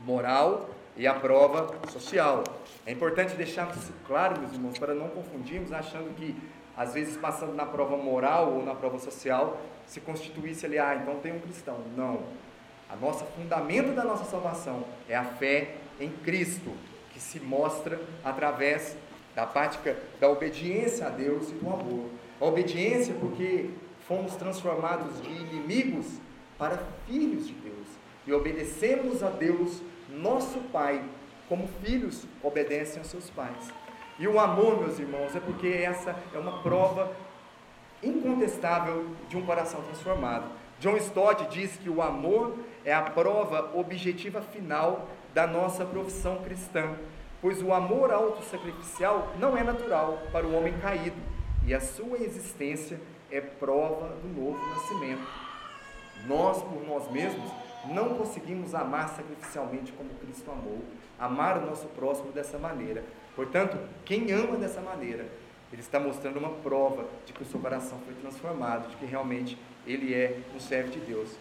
moral 0.03 0.69
e 0.97 1.07
a 1.07 1.13
prova 1.13 1.73
social. 1.89 2.43
É 2.85 2.91
importante 2.91 3.35
deixar 3.35 3.69
isso 3.75 3.93
claro, 4.05 4.39
meus 4.39 4.53
irmãos, 4.53 4.77
para 4.77 4.93
não 4.93 5.07
confundirmos 5.09 5.71
achando 5.71 6.13
que 6.15 6.35
às 6.75 6.93
vezes 6.93 7.15
passando 7.17 7.53
na 7.53 7.65
prova 7.65 7.95
moral 7.95 8.53
ou 8.53 8.65
na 8.65 8.73
prova 8.73 8.99
social 8.99 9.57
se 9.85 10.01
constituísse 10.01 10.65
ali, 10.65 10.79
ah, 10.79 10.95
então 11.01 11.15
tem 11.19 11.33
um 11.33 11.39
cristão. 11.39 11.77
Não. 11.95 12.21
A 12.91 12.95
nossa 12.97 13.23
fundamento 13.23 13.95
da 13.95 14.03
nossa 14.03 14.25
salvação 14.25 14.83
é 15.07 15.15
a 15.15 15.23
fé 15.23 15.75
em 15.97 16.09
Cristo, 16.09 16.73
que 17.13 17.21
se 17.21 17.39
mostra 17.39 17.97
através 18.21 18.97
da 19.33 19.45
prática 19.45 19.97
da 20.19 20.27
obediência 20.27 21.07
a 21.07 21.09
Deus 21.09 21.51
e 21.51 21.53
do 21.53 21.69
amor. 21.69 22.09
A 22.39 22.45
obediência 22.45 23.15
porque 23.17 23.69
fomos 24.05 24.35
transformados 24.35 25.21
de 25.21 25.29
inimigos 25.29 26.05
para 26.57 26.83
filhos 27.07 27.47
de 27.47 27.53
Deus 27.53 27.87
e 28.27 28.33
obedecemos 28.33 29.23
a 29.23 29.29
Deus, 29.29 29.81
nosso 30.09 30.59
Pai, 30.73 31.01
como 31.47 31.69
filhos 31.81 32.25
obedecem 32.43 32.97
aos 32.99 33.07
seus 33.07 33.29
pais. 33.29 33.71
E 34.19 34.27
o 34.27 34.37
amor, 34.37 34.81
meus 34.81 34.99
irmãos, 34.99 35.33
é 35.33 35.39
porque 35.39 35.67
essa 35.67 36.13
é 36.33 36.37
uma 36.37 36.61
prova 36.61 37.09
incontestável 38.03 39.15
de 39.29 39.37
um 39.37 39.45
coração 39.45 39.81
transformado. 39.81 40.51
John 40.81 40.97
Stott 40.97 41.47
diz 41.51 41.77
que 41.77 41.89
o 41.89 42.01
amor 42.01 42.57
é 42.85 42.93
a 42.93 43.01
prova 43.01 43.71
objetiva 43.77 44.41
final 44.41 45.07
da 45.33 45.47
nossa 45.47 45.85
profissão 45.85 46.37
cristã, 46.43 46.95
pois 47.41 47.61
o 47.61 47.73
amor 47.73 48.11
autossacrificial 48.11 49.33
não 49.39 49.57
é 49.57 49.63
natural 49.63 50.19
para 50.31 50.45
o 50.45 50.55
homem 50.55 50.73
caído 50.79 51.17
e 51.65 51.73
a 51.73 51.79
sua 51.79 52.17
existência 52.17 52.99
é 53.29 53.39
prova 53.39 54.15
do 54.15 54.27
novo 54.27 54.59
nascimento. 54.69 55.27
Nós, 56.27 56.61
por 56.61 56.85
nós 56.85 57.09
mesmos, 57.11 57.49
não 57.85 58.15
conseguimos 58.15 58.75
amar 58.75 59.09
sacrificialmente 59.09 59.91
como 59.93 60.09
Cristo 60.15 60.51
amou, 60.51 60.83
amar 61.17 61.57
o 61.57 61.65
nosso 61.65 61.87
próximo 61.87 62.31
dessa 62.31 62.57
maneira. 62.57 63.03
Portanto, 63.35 63.77
quem 64.05 64.31
ama 64.31 64.57
dessa 64.57 64.81
maneira, 64.81 65.27
ele 65.71 65.81
está 65.81 65.99
mostrando 65.99 66.37
uma 66.37 66.49
prova 66.49 67.05
de 67.25 67.33
que 67.33 67.41
o 67.41 67.45
seu 67.45 67.59
coração 67.59 67.97
foi 68.05 68.13
transformado, 68.15 68.89
de 68.89 68.97
que 68.97 69.05
realmente 69.05 69.57
ele 69.87 70.13
é 70.13 70.39
um 70.55 70.59
servo 70.59 70.91
de 70.91 70.99
Deus. 70.99 71.35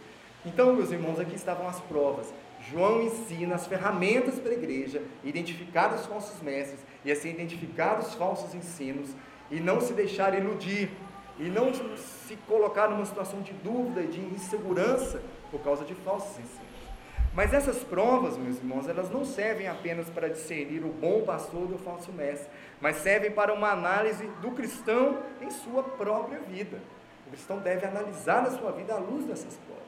Então, 0.44 0.74
meus 0.74 0.90
irmãos, 0.90 1.20
aqui 1.20 1.34
estavam 1.34 1.68
as 1.68 1.80
provas. 1.80 2.32
João 2.70 3.02
ensina 3.02 3.54
as 3.54 3.66
ferramentas 3.66 4.38
para 4.38 4.50
a 4.50 4.54
igreja, 4.54 5.02
identificar 5.24 5.94
os 5.94 6.06
falsos 6.06 6.40
mestres 6.42 6.80
e 7.04 7.12
assim 7.12 7.30
identificar 7.30 7.98
os 7.98 8.14
falsos 8.14 8.54
ensinos 8.54 9.10
e 9.50 9.60
não 9.60 9.80
se 9.80 9.92
deixar 9.92 10.38
iludir 10.38 10.90
e 11.38 11.44
não 11.44 11.72
se 11.74 12.36
colocar 12.46 12.88
numa 12.88 13.04
situação 13.04 13.40
de 13.40 13.52
dúvida 13.52 14.02
e 14.02 14.06
de 14.06 14.20
insegurança 14.20 15.22
por 15.50 15.60
causa 15.60 15.84
de 15.84 15.94
falsos 15.94 16.38
ensinos. 16.38 16.70
Mas 17.32 17.54
essas 17.54 17.78
provas, 17.84 18.36
meus 18.36 18.56
irmãos, 18.56 18.88
elas 18.88 19.08
não 19.10 19.24
servem 19.24 19.68
apenas 19.68 20.10
para 20.10 20.28
discernir 20.28 20.84
o 20.84 20.88
bom 20.88 21.22
pastor 21.22 21.66
do 21.66 21.78
falso 21.78 22.12
mestre, 22.12 22.48
mas 22.80 22.96
servem 22.96 23.30
para 23.30 23.54
uma 23.54 23.70
análise 23.70 24.26
do 24.42 24.50
cristão 24.50 25.18
em 25.40 25.50
sua 25.50 25.82
própria 25.82 26.40
vida. 26.40 26.80
O 27.26 27.30
cristão 27.30 27.58
deve 27.58 27.86
analisar 27.86 28.42
a 28.42 28.50
sua 28.50 28.72
vida 28.72 28.94
à 28.94 28.98
luz 28.98 29.24
dessas 29.26 29.56
provas. 29.58 29.79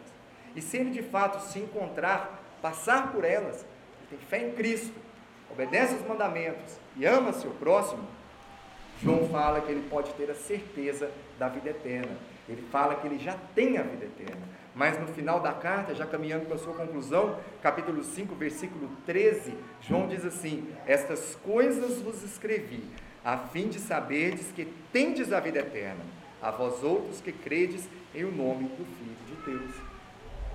E 0.54 0.62
se 0.62 0.76
ele 0.76 0.90
de 0.90 1.02
fato 1.02 1.40
se 1.40 1.58
encontrar 1.58 2.40
passar 2.60 3.12
por 3.12 3.24
elas, 3.24 3.64
tem 4.08 4.18
fé 4.18 4.46
em 4.46 4.52
Cristo, 4.52 4.94
obedece 5.50 5.94
os 5.94 6.06
mandamentos 6.06 6.78
e 6.96 7.04
ama 7.04 7.32
seu 7.32 7.50
próximo, 7.52 8.06
João 9.02 9.28
fala 9.28 9.60
que 9.60 9.72
ele 9.72 9.88
pode 9.88 10.12
ter 10.14 10.30
a 10.30 10.34
certeza 10.34 11.10
da 11.38 11.48
vida 11.48 11.70
eterna. 11.70 12.16
Ele 12.48 12.62
fala 12.70 12.94
que 12.94 13.06
ele 13.06 13.18
já 13.18 13.36
tem 13.54 13.78
a 13.78 13.82
vida 13.82 14.04
eterna. 14.04 14.42
Mas 14.74 14.98
no 14.98 15.06
final 15.08 15.40
da 15.40 15.52
carta, 15.52 15.94
já 15.94 16.06
caminhando 16.06 16.46
para 16.46 16.54
a 16.54 16.58
sua 16.58 16.74
conclusão, 16.74 17.36
capítulo 17.60 18.02
5, 18.02 18.34
versículo 18.34 18.88
13, 19.04 19.54
João 19.80 20.06
diz 20.06 20.24
assim: 20.24 20.68
Estas 20.86 21.34
coisas 21.36 22.00
vos 22.00 22.22
escrevi, 22.22 22.84
a 23.24 23.36
fim 23.36 23.68
de 23.68 23.78
saberdes 23.78 24.52
que 24.52 24.66
tendes 24.92 25.32
a 25.32 25.40
vida 25.40 25.58
eterna, 25.58 26.04
a 26.40 26.50
vós 26.50 26.82
outros 26.82 27.20
que 27.20 27.32
credes 27.32 27.88
em 28.14 28.24
o 28.24 28.32
nome 28.32 28.68
do 28.68 28.84
Filho 28.84 29.16
de 29.26 29.58
Deus. 29.58 29.91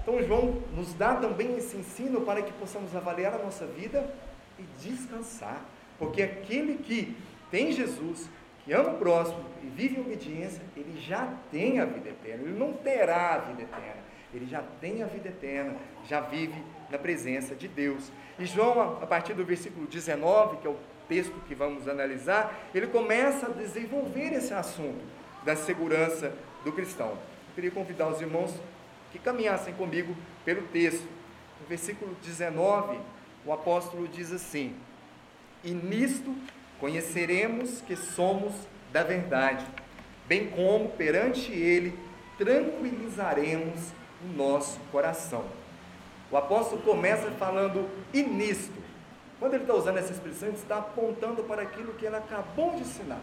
Então, 0.07 0.23
João 0.23 0.63
nos 0.73 0.93
dá 0.93 1.15
também 1.15 1.57
esse 1.57 1.75
ensino 1.75 2.21
para 2.21 2.41
que 2.41 2.53
possamos 2.53 2.95
avaliar 2.95 3.33
a 3.33 3.39
nossa 3.39 3.65
vida 3.65 4.09
e 4.57 4.63
descansar, 4.81 5.61
porque 5.99 6.21
aquele 6.21 6.75
que 6.77 7.13
tem 7.51 7.73
Jesus, 7.73 8.29
que 8.63 8.71
ama 8.71 8.91
o 8.91 8.97
próximo 8.97 9.43
e 9.61 9.67
vive 9.67 9.97
em 9.97 9.99
obediência, 9.99 10.61
ele 10.77 10.97
já 11.01 11.33
tem 11.51 11.81
a 11.81 11.85
vida 11.85 12.07
eterna, 12.07 12.43
ele 12.43 12.57
não 12.57 12.71
terá 12.71 13.33
a 13.33 13.37
vida 13.39 13.63
eterna, 13.63 14.01
ele 14.33 14.45
já 14.45 14.63
tem 14.79 15.03
a 15.03 15.07
vida 15.07 15.27
eterna, 15.27 15.75
já 16.07 16.21
vive 16.21 16.63
na 16.89 16.97
presença 16.97 17.53
de 17.53 17.67
Deus. 17.67 18.09
E 18.39 18.45
João, 18.45 18.99
a 19.01 19.05
partir 19.05 19.33
do 19.33 19.43
versículo 19.43 19.87
19, 19.87 20.55
que 20.57 20.67
é 20.67 20.69
o 20.69 20.77
texto 21.09 21.35
que 21.49 21.53
vamos 21.53 21.85
analisar, 21.85 22.57
ele 22.73 22.87
começa 22.87 23.47
a 23.47 23.49
desenvolver 23.49 24.31
esse 24.31 24.53
assunto 24.53 25.03
da 25.43 25.57
segurança 25.57 26.31
do 26.63 26.71
cristão. 26.71 27.09
Eu 27.09 27.55
queria 27.55 27.71
convidar 27.71 28.07
os 28.07 28.21
irmãos 28.21 28.57
que 29.17 29.23
caminhassem 29.23 29.73
comigo 29.73 30.15
pelo 30.45 30.61
texto. 30.67 31.07
No 31.59 31.67
versículo 31.67 32.15
19, 32.23 32.99
o 33.45 33.51
apóstolo 33.51 34.07
diz 34.07 34.31
assim: 34.31 34.75
E 35.63 35.71
nisto 35.71 36.35
conheceremos 36.79 37.81
que 37.81 37.95
somos 37.95 38.53
da 38.93 39.03
verdade, 39.03 39.65
bem 40.27 40.49
como 40.49 40.89
perante 40.89 41.51
Ele 41.51 41.97
tranquilizaremos 42.37 43.91
o 44.23 44.27
nosso 44.37 44.79
coração. 44.91 45.43
O 46.29 46.37
apóstolo 46.37 46.81
começa 46.83 47.31
falando 47.31 47.89
e 48.13 48.21
nisto. 48.21 48.85
Quando 49.39 49.53
ele 49.53 49.63
está 49.63 49.75
usando 49.75 49.97
essa 49.97 50.11
expressão, 50.11 50.49
ele 50.49 50.57
está 50.57 50.77
apontando 50.77 51.43
para 51.43 51.61
aquilo 51.61 51.93
que 51.93 52.05
ele 52.05 52.15
acabou 52.15 52.75
de 52.75 52.81
ensinar. 52.81 53.21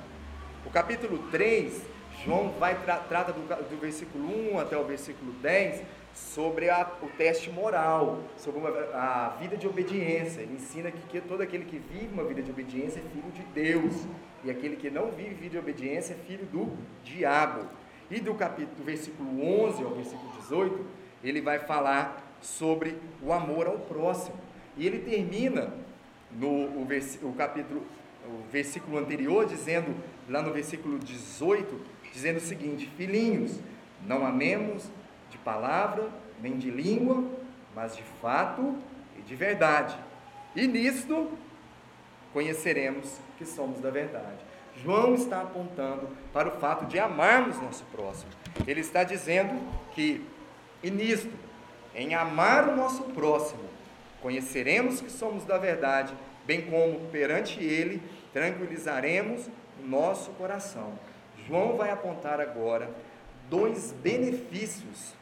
O 0.65 0.71
capítulo 0.71 1.19
3 1.31 1.83
João 2.23 2.51
vai 2.59 2.81
tra 2.83 2.97
trata 2.97 3.33
do, 3.33 3.41
do, 3.41 3.81
versículo 3.81 4.53
1 4.53 4.59
até 4.59 4.77
o 4.77 4.85
versículo 4.85 5.33
10 5.33 5.83
sobre 6.15 6.71
a, 6.71 6.89
o 7.03 7.09
teste 7.09 7.51
moral, 7.51 8.21
sobre 8.37 8.61
uma, 8.61 8.69
a 8.69 9.37
vida 9.41 9.57
de 9.57 9.67
obediência. 9.67 10.43
Ele 10.43 10.55
ensina 10.55 10.91
que, 10.91 11.01
que, 11.09 11.21
todo 11.21 11.43
aquele 11.43 11.65
que 11.65 11.79
vive 11.79 12.09
uma 12.13 12.25
vida 12.25 12.43
de 12.43 12.51
obediência 12.51 13.01
é 13.01 13.03
filho 13.03 13.31
de 13.33 13.43
Deus, 13.53 14.07
e 14.45 14.51
aquele 14.51 14.77
que 14.77 14.91
não 14.91 15.11
vive 15.11 15.35
vida 15.35 15.51
de 15.51 15.59
obediência 15.59 16.15
é 16.15 16.17
filho 16.27 16.47
do 16.47 16.73
diabo. 17.03 17.67
E 18.11 18.21
do 18.21 18.35
capítulo 18.35 18.77
do 18.77 18.85
versículo 18.85 19.65
11 19.67 19.83
ao 19.83 19.91
versículo 19.91 20.31
18, 20.41 20.87
ele 21.25 21.41
vai 21.41 21.59
falar 21.59 22.23
sobre 22.41 22.97
o 23.23 23.33
amor 23.33 23.67
ao 23.67 23.79
próximo. 23.79 24.37
E 24.77 24.87
ele 24.87 24.99
termina 24.99 25.73
no 26.31 26.49
o, 26.49 26.87
o 27.23 27.33
capítulo 27.33 27.83
o 28.27 28.51
versículo 28.51 28.99
anterior 28.99 29.47
dizendo 29.47 29.95
lá 30.29 30.41
no 30.41 30.53
versículo 30.53 30.99
18 30.99 31.94
dizendo 32.15 32.39
o 32.39 32.41
seguinte: 32.41 32.89
Filhinhos, 32.97 33.59
não 34.07 34.25
amemos 34.25 34.85
de 35.29 35.37
palavra 35.39 36.09
nem 36.41 36.57
de 36.57 36.71
língua, 36.71 37.25
mas 37.75 37.97
de 37.97 38.03
fato 38.23 38.77
e 39.19 39.23
de 39.23 39.35
verdade. 39.35 39.99
E 40.55 40.67
nisto 40.67 41.31
conheceremos 42.33 43.19
que 43.37 43.45
somos 43.45 43.81
da 43.81 43.91
verdade. 43.91 44.39
João 44.83 45.15
está 45.15 45.43
apontando 45.43 46.09
para 46.33 46.49
o 46.49 46.61
fato 46.61 46.87
de 46.87 46.99
amarmos 46.99 47.61
nosso 47.61 47.85
próximo. 47.87 48.31
Ele 48.67 48.81
está 48.81 49.05
dizendo 49.05 49.61
que, 49.93 50.25
e 50.83 50.91
nisto, 50.91 51.33
em 51.95 52.15
amar 52.15 52.69
o 52.69 52.77
nosso 52.77 53.05
próximo, 53.05 53.63
conheceremos 54.21 55.01
que 55.01 55.11
somos 55.11 55.45
da 55.45 55.59
verdade, 55.59 56.13
bem 56.45 56.63
como 56.63 57.09
perante 57.09 57.63
ele 57.63 58.03
tranquilizaremos 58.33 59.49
o 59.81 59.87
nosso 59.87 60.31
coração. 60.33 60.93
João 61.47 61.77
vai 61.77 61.91
apontar 61.91 62.41
agora 62.41 62.91
dois 63.51 63.93
benefícios 64.03 65.15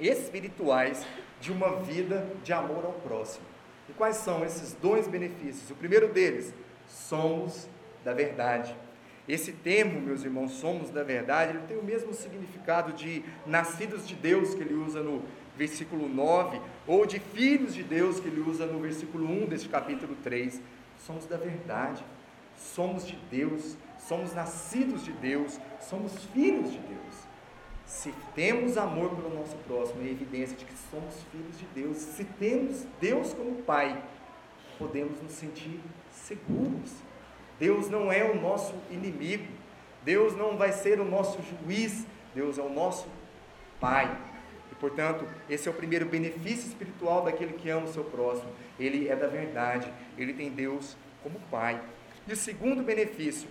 espirituais 0.00 1.06
de 1.40 1.52
uma 1.52 1.76
vida 1.76 2.26
de 2.42 2.52
amor 2.52 2.84
ao 2.84 2.92
próximo. 2.92 3.44
E 3.88 3.92
quais 3.92 4.16
são 4.16 4.44
esses 4.44 4.72
dois 4.74 5.06
benefícios? 5.06 5.70
O 5.70 5.74
primeiro 5.74 6.08
deles, 6.08 6.52
somos 6.88 7.68
da 8.04 8.12
verdade. 8.12 8.74
Esse 9.28 9.52
termo, 9.52 10.00
meus 10.00 10.22
irmãos, 10.22 10.52
somos 10.52 10.90
da 10.90 11.02
verdade, 11.02 11.56
ele 11.56 11.66
tem 11.66 11.76
o 11.76 11.82
mesmo 11.82 12.14
significado 12.14 12.92
de 12.92 13.24
nascidos 13.44 14.06
de 14.06 14.14
Deus 14.14 14.54
que 14.54 14.60
ele 14.60 14.74
usa 14.74 15.02
no 15.02 15.22
versículo 15.56 16.08
9, 16.08 16.60
ou 16.86 17.06
de 17.06 17.18
filhos 17.18 17.74
de 17.74 17.82
Deus 17.82 18.20
que 18.20 18.28
ele 18.28 18.40
usa 18.40 18.66
no 18.66 18.78
versículo 18.78 19.26
1 19.26 19.46
deste 19.46 19.68
capítulo 19.68 20.16
3. 20.22 20.60
Somos 20.98 21.26
da 21.26 21.36
verdade, 21.36 22.04
somos 22.56 23.06
de 23.06 23.16
Deus, 23.30 23.76
somos 23.98 24.34
nascidos 24.34 25.04
de 25.04 25.12
Deus, 25.12 25.58
somos 25.80 26.12
filhos 26.26 26.72
de 26.72 26.78
Deus. 26.78 27.26
Se 27.84 28.12
temos 28.34 28.76
amor 28.76 29.10
pelo 29.10 29.32
nosso 29.34 29.56
próximo, 29.58 30.02
é 30.02 30.10
evidência 30.10 30.56
de 30.56 30.64
que 30.64 30.74
somos 30.90 31.22
filhos 31.30 31.58
de 31.58 31.66
Deus. 31.66 31.96
Se 31.98 32.24
temos 32.24 32.84
Deus 33.00 33.32
como 33.32 33.62
Pai, 33.62 34.02
podemos 34.78 35.20
nos 35.22 35.32
sentir 35.32 35.80
seguros 36.10 37.06
Deus 37.58 37.88
não 37.88 38.12
é 38.12 38.22
o 38.24 38.40
nosso 38.40 38.74
inimigo. 38.90 39.46
Deus 40.02 40.36
não 40.36 40.56
vai 40.56 40.72
ser 40.72 41.00
o 41.00 41.04
nosso 41.04 41.38
juiz. 41.42 42.06
Deus 42.34 42.58
é 42.58 42.62
o 42.62 42.68
nosso 42.68 43.08
Pai. 43.80 44.16
E, 44.70 44.74
portanto, 44.74 45.26
esse 45.48 45.68
é 45.68 45.70
o 45.70 45.74
primeiro 45.74 46.06
benefício 46.06 46.68
espiritual 46.68 47.24
daquele 47.24 47.54
que 47.54 47.70
ama 47.70 47.86
o 47.86 47.92
seu 47.92 48.04
próximo. 48.04 48.50
Ele 48.78 49.08
é 49.08 49.16
da 49.16 49.26
verdade. 49.26 49.90
Ele 50.18 50.34
tem 50.34 50.50
Deus 50.50 50.96
como 51.22 51.40
Pai. 51.50 51.80
E 52.26 52.32
o 52.32 52.36
segundo 52.36 52.82
benefício, 52.82 53.48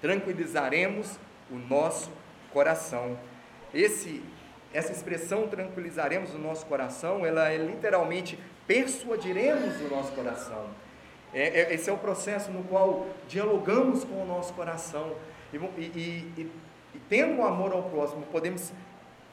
tranquilizaremos 0.00 1.18
o 1.50 1.56
nosso 1.56 2.10
coração. 2.52 3.18
Esse, 3.72 4.22
essa 4.72 4.92
expressão 4.92 5.48
tranquilizaremos 5.48 6.34
o 6.34 6.38
nosso 6.38 6.64
coração, 6.66 7.26
ela 7.26 7.50
é 7.50 7.56
literalmente 7.56 8.38
persuadiremos 8.66 9.80
o 9.80 9.88
nosso 9.88 10.12
coração. 10.12 10.70
É, 11.32 11.60
é, 11.60 11.74
esse 11.74 11.90
é 11.90 11.92
o 11.92 11.98
processo 11.98 12.52
no 12.52 12.62
qual 12.64 13.08
dialogamos 13.28 14.04
com 14.04 14.22
o 14.22 14.26
nosso 14.26 14.54
coração 14.54 15.16
e, 15.52 15.56
e, 15.56 15.82
e, 16.36 16.50
e 16.94 16.98
tendo 17.08 17.34
um 17.34 17.44
amor 17.44 17.72
ao 17.72 17.82
próximo, 17.82 18.22
podemos 18.30 18.72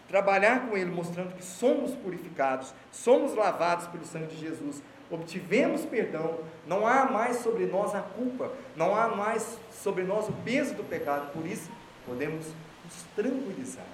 trabalhar 0.08 0.68
com 0.68 0.76
ele, 0.76 0.90
mostrando 0.90 1.36
que 1.36 1.44
somos 1.44 1.96
purificados, 1.96 2.74
somos 2.92 3.36
lavados 3.36 3.88
pelo 3.88 4.04
sangue 4.04 4.28
de 4.28 4.42
Jesus, 4.42 4.82
obtivemos 5.12 5.86
perdão, 5.86 6.40
não 6.66 6.88
há 6.88 7.06
mais 7.06 7.38
sobre 7.38 7.66
nós 7.66 7.94
a 7.94 8.02
culpa, 8.02 8.52
não 8.76 8.96
há 8.96 9.10
mais 9.10 9.60
sobre 9.72 10.04
nós 10.04 10.30
o 10.30 10.34
peso 10.44 10.74
do 10.74 10.84
pecado, 10.84 11.32
por 11.34 11.46
isso 11.46 11.70
podemos 12.06 12.46
nos 12.84 13.04
tranquilizar. 13.16 13.86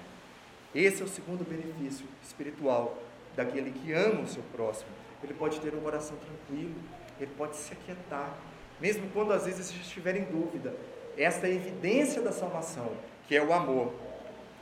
Esse 0.74 1.02
é 1.02 1.04
o 1.04 1.08
segundo 1.08 1.48
benefício 1.48 2.06
espiritual 2.22 2.96
daquele 3.34 3.70
que 3.70 3.92
ama 3.92 4.22
o 4.22 4.28
seu 4.28 4.42
próximo. 4.54 4.90
Ele 5.22 5.34
pode 5.34 5.60
ter 5.60 5.74
um 5.74 5.80
coração 5.80 6.16
tranquilo, 6.16 6.74
ele 7.20 7.30
pode 7.36 7.56
se 7.56 7.72
aquietar, 7.72 8.34
mesmo 8.80 9.08
quando 9.12 9.32
às 9.32 9.44
vezes 9.44 9.70
estiver 9.70 10.16
em 10.16 10.24
dúvida. 10.24 10.74
Esta 11.16 11.48
evidência 11.48 12.22
da 12.22 12.30
salvação, 12.30 12.92
que 13.26 13.34
é 13.34 13.42
o 13.42 13.52
amor, 13.52 13.92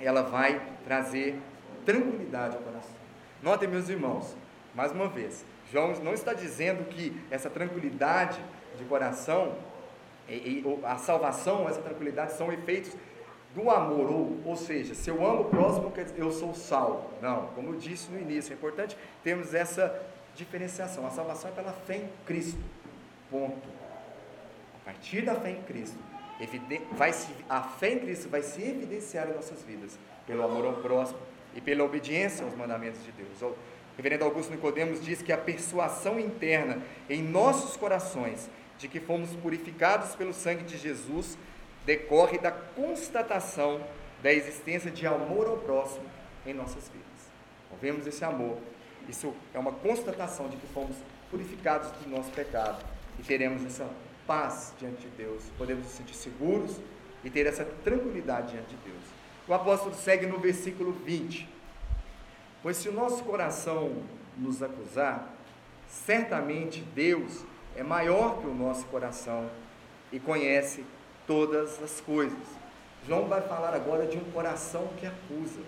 ela 0.01 0.23
vai 0.23 0.61
trazer 0.85 1.39
tranquilidade 1.85 2.57
ao 2.57 2.63
coração. 2.63 2.97
Notem, 3.43 3.69
meus 3.69 3.89
irmãos, 3.89 4.35
mais 4.75 4.93
uma 4.93 5.09
vez, 5.09 5.45
João 5.73 5.93
não 6.03 6.15
está 6.15 6.33
dizendo 6.33 6.85
que 6.85 7.21
essa 7.31 7.51
tranquilidade 7.51 8.39
de 8.79 8.85
coração, 8.85 9.55
e, 10.29 10.65
a 10.85 10.97
salvação, 10.97 11.69
essa 11.69 11.81
tranquilidade 11.81 12.33
são 12.33 12.53
efeitos 12.53 12.93
do 13.55 13.71
amor, 13.71 14.11
ou, 14.11 14.41
ou 14.45 14.57
seja, 14.57 14.95
se 14.95 15.09
eu 15.09 15.27
amo 15.27 15.43
o 15.43 15.45
próximo, 15.47 15.93
eu 16.17 16.31
sou 16.31 16.55
salvo. 16.55 17.11
Não, 17.23 17.47
como 17.49 17.71
eu 17.71 17.77
disse 17.77 18.11
no 18.11 18.21
início, 18.21 18.53
é 18.53 18.57
importante 18.57 18.97
termos 19.25 19.55
essa 19.55 19.99
diferenciação. 20.35 21.07
A 21.07 21.11
salvação 21.11 21.51
é 21.51 21.55
pela 21.55 21.73
fé 21.73 21.97
em 21.97 22.11
Cristo. 22.27 22.61
Ponto. 23.31 23.67
A 24.83 24.85
partir 24.85 25.25
da 25.25 25.35
fé 25.35 25.51
em 25.51 25.63
Cristo, 25.63 25.99
vai 26.93 27.13
se, 27.13 27.33
a 27.49 27.63
fé 27.63 27.95
em 27.95 27.99
Cristo 27.99 28.29
vai 28.29 28.43
se 28.43 28.63
evidenciar 28.63 29.29
em 29.29 29.35
nossas 29.35 29.63
vidas 29.63 29.99
pelo 30.27 30.45
amor 30.45 30.67
ao 30.67 30.75
próximo 30.75 31.19
e 31.55 31.61
pela 31.61 31.83
obediência 31.83 32.45
aos 32.45 32.55
mandamentos 32.55 33.03
de 33.03 33.11
Deus. 33.13 33.57
Reverendo 33.97 34.25
Augusto 34.25 34.51
Nicodemos 34.51 35.03
diz 35.03 35.23
que 35.23 35.33
a 35.33 35.39
persuasão 35.39 36.21
interna 36.21 36.83
em 37.09 37.23
nossos 37.23 37.77
corações 37.77 38.49
de 38.79 38.89
que 38.89 39.01
fomos 39.01 39.31
purificados 39.37 40.15
pelo 40.15 40.35
sangue 40.35 40.65
de 40.65 40.77
Jesus 40.77 41.39
decorre 41.85 42.39
da 42.39 42.51
constatação 42.51 43.81
da 44.23 44.33
existência 44.33 44.91
de 44.91 45.07
amor 45.07 45.47
ao 45.47 45.57
próximo 45.59 46.05
em 46.45 46.53
nossas 46.53 46.89
vidas. 46.89 47.07
Vemos 47.81 48.07
esse 48.07 48.25
amor 48.25 48.59
isso 49.09 49.33
é 49.55 49.59
uma 49.59 49.73
constatação 49.73 50.49
de 50.49 50.57
que 50.57 50.67
fomos 50.69 50.97
purificados 51.31 51.91
do 51.93 52.11
nosso 52.11 52.31
pecado 52.33 52.85
e 53.19 53.23
teremos 53.23 53.65
essa 53.65 53.89
paz 54.27 54.75
diante 54.79 55.03
de 55.03 55.09
Deus, 55.11 55.45
podemos 55.57 55.85
nos 55.85 55.93
sentir 55.93 56.15
seguros 56.15 56.81
e 57.25 57.31
ter 57.31 57.47
essa 57.47 57.65
tranquilidade 57.65 58.53
diante 58.53 58.71
de 58.71 58.77
Deus. 58.77 59.03
O 59.47 59.55
apóstolo 59.55 59.95
segue 59.95 60.27
no 60.27 60.39
versículo 60.39 60.93
20: 60.93 61.49
Pois 62.63 62.77
se 62.77 62.89
o 62.89 62.93
nosso 62.93 63.23
coração 63.25 64.03
nos 64.37 64.63
acusar, 64.63 65.35
certamente 65.89 66.81
Deus 66.81 67.45
é 67.77 67.83
maior 67.83 68.39
que 68.41 68.47
o 68.47 68.55
nosso 68.55 68.87
coração 68.87 69.49
e 70.13 70.19
conhece 70.19 70.85
todas 71.27 71.83
as 71.83 72.01
coisas. 72.01 72.39
João 73.07 73.27
vai 73.27 73.41
falar 73.43 73.75
agora 73.75 74.07
de 74.07 74.17
um 74.17 74.25
coração 74.33 74.89
que 74.99 75.07
acusa 75.07 75.61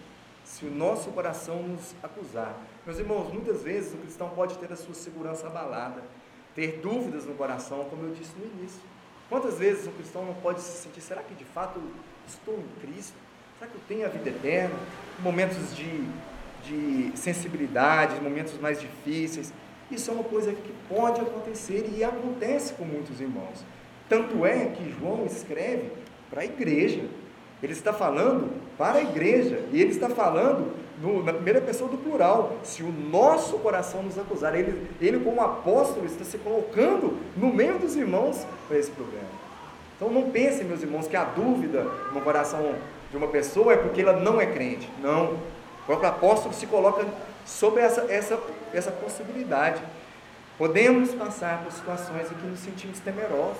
se 0.45 0.65
o 0.65 0.71
nosso 0.71 1.11
coração 1.11 1.63
nos 1.63 1.95
acusar. 2.03 2.57
Meus 2.87 2.99
irmãos, 2.99 3.33
muitas 3.33 3.63
vezes 3.63 3.93
o 3.93 3.99
cristão 3.99 4.31
pode 4.31 4.57
ter 4.57 4.73
a 4.73 4.77
sua 4.77 4.95
segurança 4.95 5.47
abalada, 5.47 6.03
ter 6.55 6.81
dúvidas 6.81 7.27
no 7.27 7.35
coração, 7.35 7.85
como 7.85 8.05
eu 8.05 8.15
disse 8.15 8.33
no 8.39 8.47
início. 8.47 8.81
Quantas 9.29 9.59
vezes 9.59 9.87
o 9.87 9.91
cristão 9.91 10.25
não 10.25 10.35
pode 10.35 10.61
se 10.63 10.83
sentir, 10.83 11.03
será 11.03 11.23
que 11.23 11.35
de 11.35 11.45
fato 11.45 11.81
estou 12.27 12.55
em 12.55 12.81
Cristo? 12.81 13.15
Será 13.59 13.71
que 13.71 13.77
eu 13.77 13.83
tenho 13.87 14.07
a 14.07 14.09
vida 14.09 14.31
eterna? 14.31 14.75
Momentos 15.19 15.77
de, 15.77 16.09
de 16.65 17.13
sensibilidade, 17.15 18.21
momentos 18.21 18.59
mais 18.61 18.81
difíceis. 18.81 19.53
Isso 19.91 20.11
é 20.11 20.15
uma 20.15 20.25
coisa 20.25 20.53
que 20.53 20.73
pode 20.89 21.21
acontecer 21.21 21.91
e 21.97 22.05
acontece 22.05 22.75
com 22.75 22.85
muitos 22.85 23.21
irmãos. 23.21 23.65
Tanto 24.09 24.45
é 24.45 24.67
que 24.67 24.91
João 24.99 25.25
escreve 25.27 25.91
para 26.31 26.43
a 26.43 26.45
igreja. 26.45 27.05
Ele 27.63 27.73
está 27.73 27.93
falando 27.93 28.53
para 28.77 28.99
a 28.99 29.03
igreja 29.03 29.65
e 29.73 29.81
ele 29.81 29.91
está 29.91 30.09
falando 30.09 30.73
no, 31.03 31.23
na 31.23 31.33
primeira 31.33 31.61
pessoa 31.61 31.91
do 31.91 31.99
plural. 31.99 32.57
Se 32.63 32.83
o 32.83 32.93
nosso 32.93 33.59
coração 33.59 34.03
nos 34.03 34.19
acusar, 34.19 34.55
ele, 34.55 34.89
ele, 35.01 35.21
como 35.21 35.41
apóstolo, 35.41 36.07
está 36.07 36.25
se 36.25 36.39
colocando 36.39 37.17
no 37.37 37.53
meio 37.53 37.79
dos 37.79 37.97
irmãos 37.97 38.47
para 38.69 38.79
esse 38.79 38.91
problema. 38.91 39.27
Então 39.97 40.11
não 40.11 40.31
pensem, 40.31 40.65
meus 40.65 40.83
irmãos, 40.83 41.09
que 41.09 41.17
a 41.17 41.25
dúvida 41.25 41.83
no 42.13 42.21
coração 42.21 42.75
de 43.11 43.17
uma 43.17 43.29
pessoa 43.29 43.73
é 43.73 43.77
porque 43.77 44.03
ela 44.03 44.21
não 44.21 44.41
é 44.41 44.47
crente. 44.47 44.89
Não. 45.03 45.37
Próprio 45.89 46.11
apóstolo 46.11 46.53
se 46.53 46.67
coloca 46.67 47.07
sobre 47.47 47.81
essa, 47.81 48.03
essa, 48.13 48.39
essa 48.75 48.91
possibilidade. 48.91 49.81
Podemos 50.59 51.15
passar 51.15 51.65
por 51.65 51.73
situações 51.73 52.31
em 52.31 52.35
que 52.35 52.47
nos 52.47 52.61
sentimos 52.61 53.01
temerosos, 53.01 53.57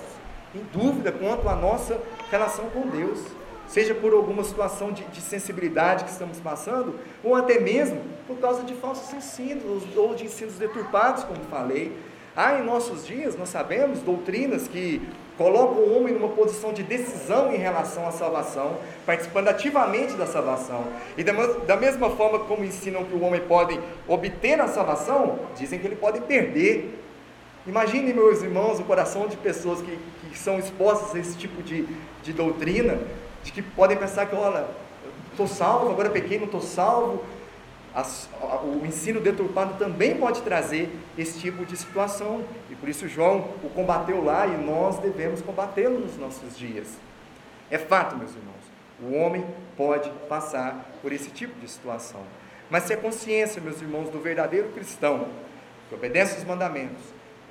em 0.53 0.61
dúvida 0.71 1.11
quanto 1.11 1.49
à 1.49 1.55
nossa 1.55 1.99
relação 2.29 2.69
com 2.69 2.81
Deus 2.87 3.19
seja 3.67 3.95
por 3.95 4.13
alguma 4.13 4.43
situação 4.43 4.91
de, 4.91 5.03
de, 5.05 5.21
sensibilidade 5.21 6.03
que 6.03 6.11
estamos 6.11 6.39
passando, 6.39 6.99
ou 7.23 7.35
até 7.35 7.59
mesmo 7.59 8.01
por 8.27 8.37
causa 8.37 8.63
de 8.63 8.73
falsos 8.75 9.13
ensinos, 9.13 9.83
ou 9.95 10.15
de 10.15 10.25
ensinos 10.25 10.55
deturpados, 10.55 11.23
como 11.23 11.39
falei. 11.45 11.95
Há 12.39 12.57
em 12.57 12.63
nossos 12.63 13.05
dias, 13.05 13.35
nós 13.35 13.49
sabemos, 13.49 13.99
doutrinas 13.99 14.65
que 14.65 15.01
colocam 15.37 15.83
o 15.83 15.97
homem 15.97 16.13
numa 16.13 16.29
posição 16.29 16.71
de 16.71 16.81
decisão 16.81 17.53
em 17.53 17.57
relação 17.57 18.07
à 18.07 18.13
salvação, 18.13 18.77
participando 19.05 19.49
ativamente 19.49 20.13
da 20.13 20.25
salvação. 20.25 20.85
E 21.17 21.23
da, 21.25 21.75
mesma 21.75 22.09
forma 22.11 22.39
como 22.39 22.63
ensinam 22.63 23.03
que 23.03 23.13
o 23.13 23.21
homem 23.23 23.41
pode 23.41 23.77
obter 24.07 24.57
a 24.61 24.69
salvação, 24.69 25.37
dizem 25.57 25.79
que 25.79 25.85
ele 25.85 25.97
pode 25.97 26.21
perder. 26.21 26.97
Imaginem, 27.67 28.13
meus 28.13 28.41
irmãos, 28.41 28.79
o 28.79 28.85
coração 28.85 29.27
de 29.27 29.35
pessoas 29.35 29.81
que, 29.81 29.99
que 30.29 30.37
são 30.37 30.57
expostas 30.59 31.13
a 31.13 31.19
esse 31.19 31.35
tipo 31.35 31.61
de, 31.61 31.85
de 32.23 32.31
doutrina, 32.31 32.99
de 33.43 33.51
que 33.51 33.61
podem 33.61 33.97
pensar 33.97 34.27
que, 34.27 34.35
olha, 34.37 34.65
estou 35.31 35.45
salvo, 35.45 35.89
agora 35.89 36.09
pequei, 36.09 36.37
não 36.37 36.45
estou 36.45 36.61
salvo. 36.61 37.21
As, 37.93 38.29
o 38.63 38.85
ensino 38.85 39.19
deturpado 39.19 39.77
também 39.79 40.15
pode 40.15 40.41
trazer 40.43 40.89
esse 41.17 41.39
tipo 41.39 41.65
de 41.65 41.75
situação, 41.75 42.45
e 42.69 42.75
por 42.75 42.87
isso 42.87 43.07
João 43.07 43.49
o 43.63 43.69
combateu 43.69 44.23
lá 44.23 44.45
e 44.45 44.57
nós 44.57 44.99
devemos 44.99 45.41
combatê-lo 45.41 45.99
nos 45.99 46.17
nossos 46.17 46.57
dias. 46.57 46.97
É 47.71 47.77
fato, 47.77 48.15
meus 48.15 48.31
irmãos, 48.35 48.59
o 49.01 49.15
homem 49.15 49.45
pode 49.75 50.09
passar 50.27 50.91
por 51.01 51.11
esse 51.11 51.31
tipo 51.31 51.59
de 51.59 51.67
situação, 51.67 52.21
mas 52.69 52.83
se 52.83 52.93
a 52.93 52.97
consciência, 52.97 53.61
meus 53.61 53.81
irmãos, 53.81 54.09
do 54.09 54.19
verdadeiro 54.19 54.69
cristão, 54.69 55.27
que 55.87 55.95
obedece 55.95 56.37
os 56.37 56.43
mandamentos, 56.43 57.01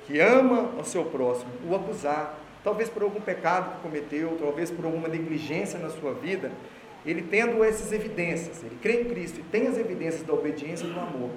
que 0.05 0.19
ama 0.19 0.71
o 0.79 0.83
seu 0.83 1.03
próximo, 1.05 1.51
o 1.69 1.75
acusar, 1.75 2.39
talvez 2.63 2.89
por 2.89 3.03
algum 3.03 3.19
pecado 3.19 3.75
que 3.75 3.81
cometeu, 3.81 4.37
talvez 4.39 4.71
por 4.71 4.85
alguma 4.85 5.07
negligência 5.07 5.77
na 5.77 5.89
sua 5.89 6.13
vida, 6.13 6.51
ele 7.09 7.23
tendo 7.23 7.63
essas 7.63 7.91
evidências, 7.91 8.61
ele 8.63 8.77
crê 8.81 9.01
em 9.01 9.05
Cristo 9.05 9.39
e 9.39 9.43
tem 9.43 9.67
as 9.67 9.77
evidências 9.77 10.21
da 10.21 10.33
obediência 10.33 10.85
e 10.85 10.91
do 10.91 10.99
amor, 10.99 11.31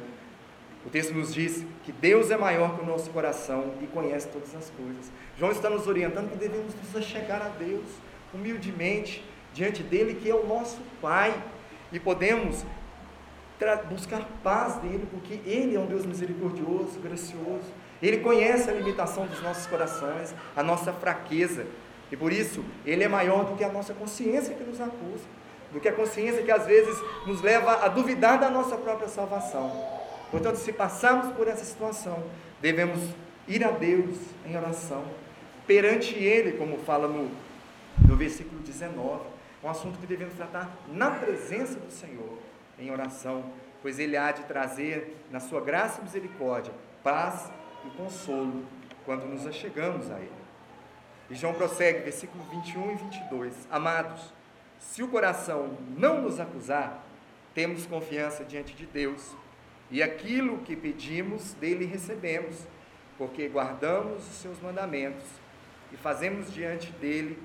O 0.85 0.91
texto 0.91 1.15
nos 1.15 1.33
diz 1.33 1.65
que 1.85 1.93
Deus 1.93 2.31
é 2.31 2.37
maior 2.37 2.77
que 2.77 2.83
o 2.83 2.87
nosso 2.87 3.11
coração 3.11 3.75
e 3.81 3.87
conhece 3.87 4.29
todas 4.29 4.55
as 4.55 4.71
coisas. 4.71 5.13
João 5.39 5.53
está 5.53 5.71
nos 5.71 5.87
orientando 5.87 6.31
que 6.31 6.37
devemos 6.37 6.75
nos 6.75 7.05
chegar 7.05 7.41
a 7.41 7.49
Deus 7.49 7.87
humildemente 8.35 9.25
diante 9.55 9.83
dele, 9.83 10.15
que 10.15 10.29
é 10.29 10.35
o 10.35 10.47
nosso 10.47 10.81
Pai, 11.01 11.33
e 11.93 12.01
podemos 12.01 12.65
buscar 13.89 14.27
paz 14.43 14.75
dele, 14.77 15.07
porque 15.09 15.35
ele 15.49 15.77
é 15.77 15.79
um 15.79 15.87
Deus 15.87 16.05
misericordioso, 16.05 16.99
gracioso. 16.99 17.73
Ele 18.03 18.17
conhece 18.17 18.69
a 18.69 18.73
limitação 18.73 19.25
dos 19.27 19.41
nossos 19.41 19.67
corações, 19.69 20.35
a 20.57 20.65
nossa 20.65 20.93
fraqueza, 20.93 21.65
e 22.11 22.17
por 22.17 22.33
isso 22.33 22.65
ele 22.85 23.05
é 23.05 23.09
maior 23.09 23.45
do 23.45 23.57
que 23.57 23.63
a 23.63 23.71
nossa 23.71 23.95
consciência 23.95 24.53
que 24.53 24.65
nos 24.65 24.81
acusa, 24.81 25.25
do 25.73 25.81
que 25.81 25.89
a 25.89 25.93
consciência 25.93 26.43
que 26.43 26.51
às 26.51 26.67
vezes 26.67 26.97
nos 27.27 27.41
leva 27.41 27.85
a 27.85 27.89
duvidar 27.89 28.39
da 28.39 28.51
nossa 28.51 28.77
própria 28.77 29.09
salvação. 29.09 29.71
Portanto, 30.31 30.57
se 30.57 30.73
passarmos 30.73 31.35
por 31.35 31.49
essa 31.49 31.65
situação, 31.65 32.23
devemos 32.61 33.01
ir 33.49 33.65
a 33.65 33.71
Deus 33.71 34.17
em 34.47 34.57
oração, 34.57 35.05
perante 35.67 36.15
Ele, 36.15 36.53
como 36.53 36.79
fala 36.79 37.09
no, 37.09 37.31
no 38.07 38.17
versículo 38.17 38.61
19, 38.61 39.25
um 39.63 39.69
assunto 39.69 39.99
que 39.99 40.07
devemos 40.07 40.35
tratar 40.35 40.71
na 40.89 41.11
presença 41.11 41.79
do 41.79 41.91
Senhor, 41.91 42.39
em 42.79 42.91
oração, 42.91 43.45
pois 43.81 43.99
Ele 43.99 44.17
há 44.17 44.33
de 44.33 44.43
trazer, 44.45 45.17
na 45.31 45.41
Sua 45.41 45.61
graça 45.61 46.01
e 46.01 46.05
misericórdia, 46.05 46.73
paz 47.03 47.51
e 47.85 47.91
consolo 47.91 48.65
quando 49.05 49.25
nos 49.25 49.47
achegamos 49.47 50.11
a 50.11 50.19
Ele. 50.19 50.43
E 51.31 51.35
João 51.35 51.55
prossegue, 51.55 52.01
versículo 52.01 52.45
21 52.51 52.93
e 52.93 52.95
22. 52.97 53.55
Amados, 53.71 54.33
se 54.91 55.03
o 55.03 55.09
coração 55.09 55.77
não 55.97 56.21
nos 56.21 56.39
acusar, 56.39 57.03
temos 57.55 57.87
confiança 57.87 58.45
diante 58.45 58.75
de 58.75 58.85
Deus 58.85 59.35
e 59.91 60.03
aquilo 60.03 60.59
que 60.59 60.75
pedimos 60.75 61.53
dele 61.55 61.85
recebemos, 61.85 62.57
porque 63.17 63.49
guardamos 63.49 64.27
os 64.29 64.37
seus 64.37 64.61
mandamentos 64.61 65.25
e 65.93 65.97
fazemos 65.97 66.53
diante 66.53 66.91
dele 66.93 67.39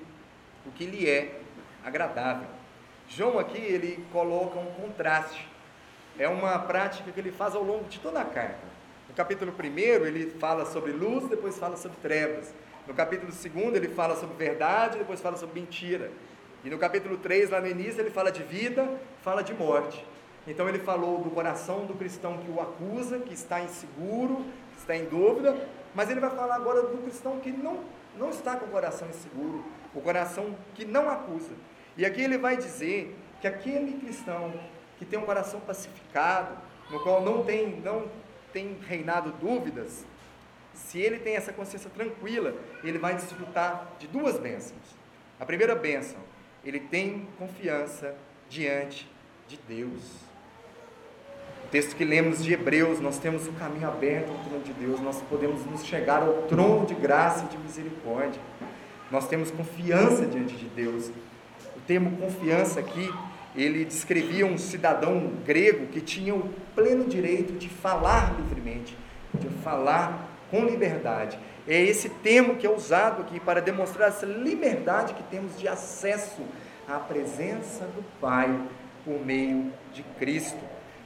o 0.66 0.70
que 0.70 0.84
lhe 0.84 1.08
é 1.08 1.40
agradável. 1.84 2.48
João 3.08 3.38
aqui 3.38 3.58
ele 3.58 4.04
coloca 4.12 4.58
um 4.58 4.72
contraste. 4.72 5.48
É 6.18 6.28
uma 6.28 6.58
prática 6.58 7.10
que 7.10 7.20
ele 7.20 7.30
faz 7.30 7.54
ao 7.54 7.62
longo 7.62 7.84
de 7.88 7.98
toda 8.00 8.20
a 8.20 8.24
carta. 8.24 8.66
No 9.08 9.14
capítulo 9.14 9.52
1 9.52 10.06
ele 10.06 10.30
fala 10.38 10.66
sobre 10.66 10.92
luz, 10.92 11.28
depois 11.28 11.56
fala 11.56 11.76
sobre 11.76 11.96
trevas. 11.98 12.52
No 12.86 12.94
capítulo 12.94 13.30
2 13.30 13.74
ele 13.74 13.88
fala 13.88 14.16
sobre 14.16 14.36
verdade, 14.36 14.98
depois 14.98 15.20
fala 15.20 15.36
sobre 15.36 15.60
mentira. 15.60 16.10
E 16.64 16.70
no 16.70 16.78
capítulo 16.78 17.16
3, 17.18 17.50
lá 17.50 17.60
no 17.60 17.68
início, 17.68 18.00
ele 18.00 18.10
fala 18.10 18.32
de 18.32 18.42
vida, 18.42 18.88
fala 19.22 19.42
de 19.42 19.54
morte. 19.54 20.04
Então 20.46 20.68
ele 20.68 20.78
falou 20.78 21.20
do 21.20 21.30
coração 21.30 21.84
do 21.84 21.94
cristão 21.94 22.38
que 22.38 22.50
o 22.50 22.60
acusa, 22.60 23.18
que 23.18 23.34
está 23.34 23.60
inseguro, 23.60 24.44
que 24.72 24.78
está 24.78 24.96
em 24.96 25.04
dúvida, 25.04 25.56
mas 25.94 26.10
ele 26.10 26.20
vai 26.20 26.30
falar 26.30 26.56
agora 26.56 26.82
do 26.82 27.02
cristão 27.02 27.38
que 27.38 27.50
não, 27.50 27.84
não 28.16 28.30
está 28.30 28.56
com 28.56 28.66
o 28.66 28.70
coração 28.70 29.08
inseguro, 29.08 29.64
o 29.94 30.00
coração 30.00 30.56
que 30.74 30.84
não 30.84 31.08
acusa. 31.08 31.52
E 31.96 32.06
aqui 32.06 32.22
ele 32.22 32.38
vai 32.38 32.56
dizer 32.56 33.14
que 33.40 33.46
aquele 33.46 33.98
cristão 33.98 34.52
que 34.98 35.04
tem 35.04 35.18
um 35.18 35.26
coração 35.26 35.60
pacificado, 35.60 36.56
no 36.90 37.00
qual 37.02 37.22
não 37.22 37.44
tem, 37.44 37.80
não 37.80 38.10
tem 38.52 38.76
reinado 38.86 39.32
dúvidas, 39.32 40.04
se 40.72 40.98
ele 40.98 41.18
tem 41.18 41.36
essa 41.36 41.52
consciência 41.52 41.90
tranquila, 41.90 42.54
ele 42.82 42.98
vai 42.98 43.14
desfrutar 43.14 43.86
de 43.98 44.06
duas 44.06 44.38
bênçãos. 44.38 44.96
A 45.38 45.44
primeira 45.44 45.74
bênção, 45.74 46.18
ele 46.64 46.80
tem 46.80 47.26
confiança 47.38 48.14
diante 48.48 49.08
de 49.46 49.58
Deus 49.68 50.28
texto 51.70 51.94
que 51.96 52.04
lemos 52.04 52.42
de 52.42 52.52
Hebreus, 52.52 52.98
nós 52.98 53.18
temos 53.18 53.46
o 53.46 53.52
caminho 53.52 53.88
aberto 53.88 54.30
ao 54.30 54.38
trono 54.38 54.64
de 54.64 54.72
Deus, 54.72 55.00
nós 55.00 55.22
podemos 55.28 55.64
nos 55.66 55.84
chegar 55.84 56.22
ao 56.22 56.42
trono 56.42 56.86
de 56.86 56.94
graça 56.94 57.44
e 57.44 57.48
de 57.48 57.58
misericórdia. 57.58 58.40
Nós 59.10 59.28
temos 59.28 59.50
confiança 59.50 60.24
diante 60.26 60.56
de 60.56 60.66
Deus. 60.66 61.10
O 61.76 61.80
termo 61.86 62.16
confiança 62.16 62.80
aqui, 62.80 63.12
ele 63.54 63.84
descrevia 63.84 64.46
um 64.46 64.56
cidadão 64.56 65.32
grego 65.44 65.86
que 65.88 66.00
tinha 66.00 66.34
o 66.34 66.48
pleno 66.74 67.04
direito 67.04 67.52
de 67.54 67.68
falar 67.68 68.34
livremente, 68.38 68.96
de 69.34 69.48
falar 69.62 70.26
com 70.50 70.64
liberdade. 70.64 71.38
É 71.68 71.78
esse 71.82 72.08
termo 72.08 72.56
que 72.56 72.66
é 72.66 72.70
usado 72.70 73.20
aqui 73.20 73.38
para 73.38 73.60
demonstrar 73.60 74.08
essa 74.08 74.24
liberdade 74.24 75.12
que 75.12 75.22
temos 75.24 75.58
de 75.58 75.68
acesso 75.68 76.40
à 76.88 76.98
presença 76.98 77.84
do 77.84 78.02
Pai 78.18 78.58
por 79.04 79.22
meio 79.22 79.70
de 79.92 80.02
Cristo. 80.18 80.58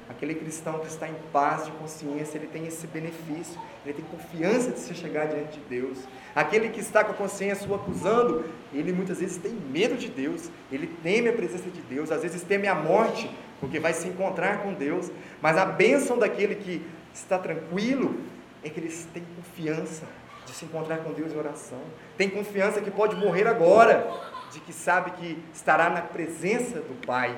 Aquele 0.08 0.36
cristão 0.36 0.78
que 0.78 0.86
está 0.86 1.08
em 1.08 1.16
paz 1.32 1.64
de 1.64 1.72
consciência, 1.72 2.38
ele 2.38 2.46
tem 2.46 2.64
esse 2.64 2.86
benefício, 2.86 3.60
ele 3.84 3.94
tem 3.94 4.04
confiança 4.04 4.70
de 4.70 4.78
se 4.78 4.94
chegar 4.94 5.26
diante 5.26 5.58
de 5.58 5.60
Deus. 5.68 5.98
Aquele 6.32 6.68
que 6.68 6.78
está 6.78 7.02
com 7.02 7.10
a 7.10 7.14
consciência 7.14 7.68
o 7.68 7.74
acusando, 7.74 8.44
ele 8.72 8.92
muitas 8.92 9.18
vezes 9.18 9.38
tem 9.38 9.52
medo 9.52 9.96
de 9.96 10.08
Deus, 10.08 10.48
ele 10.70 10.86
teme 11.02 11.28
a 11.28 11.32
presença 11.32 11.68
de 11.70 11.80
Deus, 11.82 12.12
às 12.12 12.22
vezes 12.22 12.40
teme 12.42 12.68
a 12.68 12.74
morte, 12.74 13.28
porque 13.58 13.80
vai 13.80 13.94
se 13.94 14.06
encontrar 14.06 14.62
com 14.62 14.72
Deus. 14.74 15.10
Mas 15.40 15.56
a 15.56 15.64
bênção 15.64 16.16
daquele 16.16 16.54
que 16.54 16.86
está 17.12 17.36
tranquilo 17.36 18.20
é 18.62 18.70
que 18.70 18.78
ele 18.78 18.94
tem 19.12 19.24
confiança 19.36 20.06
de 20.52 20.58
se 20.58 20.66
encontrar 20.66 20.98
com 20.98 21.14
Deus 21.14 21.32
em 21.32 21.38
oração, 21.38 21.80
tem 22.18 22.28
confiança 22.28 22.82
que 22.82 22.90
pode 22.90 23.16
morrer 23.16 23.48
agora, 23.48 24.06
de 24.52 24.60
que 24.60 24.70
sabe 24.70 25.12
que 25.12 25.42
estará 25.54 25.88
na 25.88 26.02
presença 26.02 26.78
do 26.80 26.94
Pai. 27.06 27.34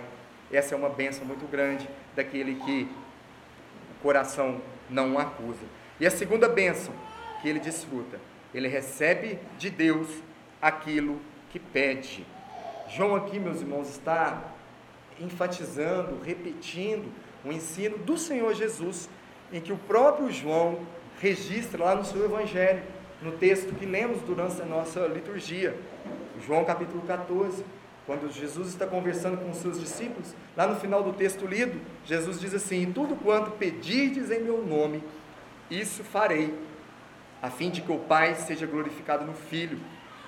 Essa 0.53 0.75
é 0.75 0.77
uma 0.77 0.89
bênção 0.89 1.25
muito 1.25 1.49
grande 1.49 1.89
daquele 2.17 2.57
que 2.57 2.91
o 3.93 4.03
coração 4.03 4.61
não 4.91 5.17
acusa. 5.17 5.65
E 6.01 6.07
a 6.07 6.11
segunda 6.11 6.49
bênção 6.49 6.93
que 7.41 7.49
ele 7.49 7.61
desfruta, 7.61 8.19
ele 8.53 8.67
recebe 8.67 9.39
de 9.59 9.71
Deus 9.71 10.09
aquilo 10.61 11.21
que 11.51 11.61
pede. 11.61 12.27
João 12.89 13.15
aqui, 13.15 13.39
meus 13.39 13.61
irmãos, 13.61 13.91
está 13.91 14.43
enfatizando, 15.21 16.21
repetindo 16.21 17.13
o 17.45 17.53
ensino 17.53 17.97
do 17.97 18.19
Senhor 18.19 18.53
Jesus, 18.55 19.09
em 19.53 19.61
que 19.61 19.73
o 19.73 19.79
próprio 19.79 20.33
João 20.33 20.81
registra 21.21 21.85
lá 21.85 21.95
no 21.95 22.05
seu 22.05 22.25
evangelho, 22.25 22.83
no 23.23 23.33
texto 23.33 23.75
que 23.75 23.87
lemos 23.87 24.21
durante 24.23 24.61
a 24.61 24.65
nossa 24.65 25.07
liturgia, 25.07 25.77
João 26.47 26.65
capítulo 26.65 27.03
14, 27.03 27.65
quando 28.07 28.31
Jesus 28.31 28.69
está 28.69 28.87
conversando 28.87 29.39
com 29.39 29.51
os 29.51 29.57
seus 29.57 29.81
discípulos, 29.81 30.35
lá 30.57 30.67
no 30.67 30.77
final 30.77 31.03
do 31.03 31.13
texto 31.13 31.47
lido, 31.47 31.81
Jesus 32.05 32.39
diz 32.39 32.55
assim: 32.55 32.93
Tudo 32.93 33.17
quanto 33.17 33.53
pedirdes 33.53 34.31
em 34.31 34.41
meu 34.41 34.65
nome, 34.65 35.03
isso 35.71 36.05
farei, 36.05 36.55
a 37.41 37.51
fim 37.51 37.71
de 37.71 37.81
que 37.81 37.93
o 37.93 37.99
Pai 37.99 38.35
seja 38.35 38.67
glorificado 38.67 39.25
no 39.25 39.35
Filho. 39.35 39.79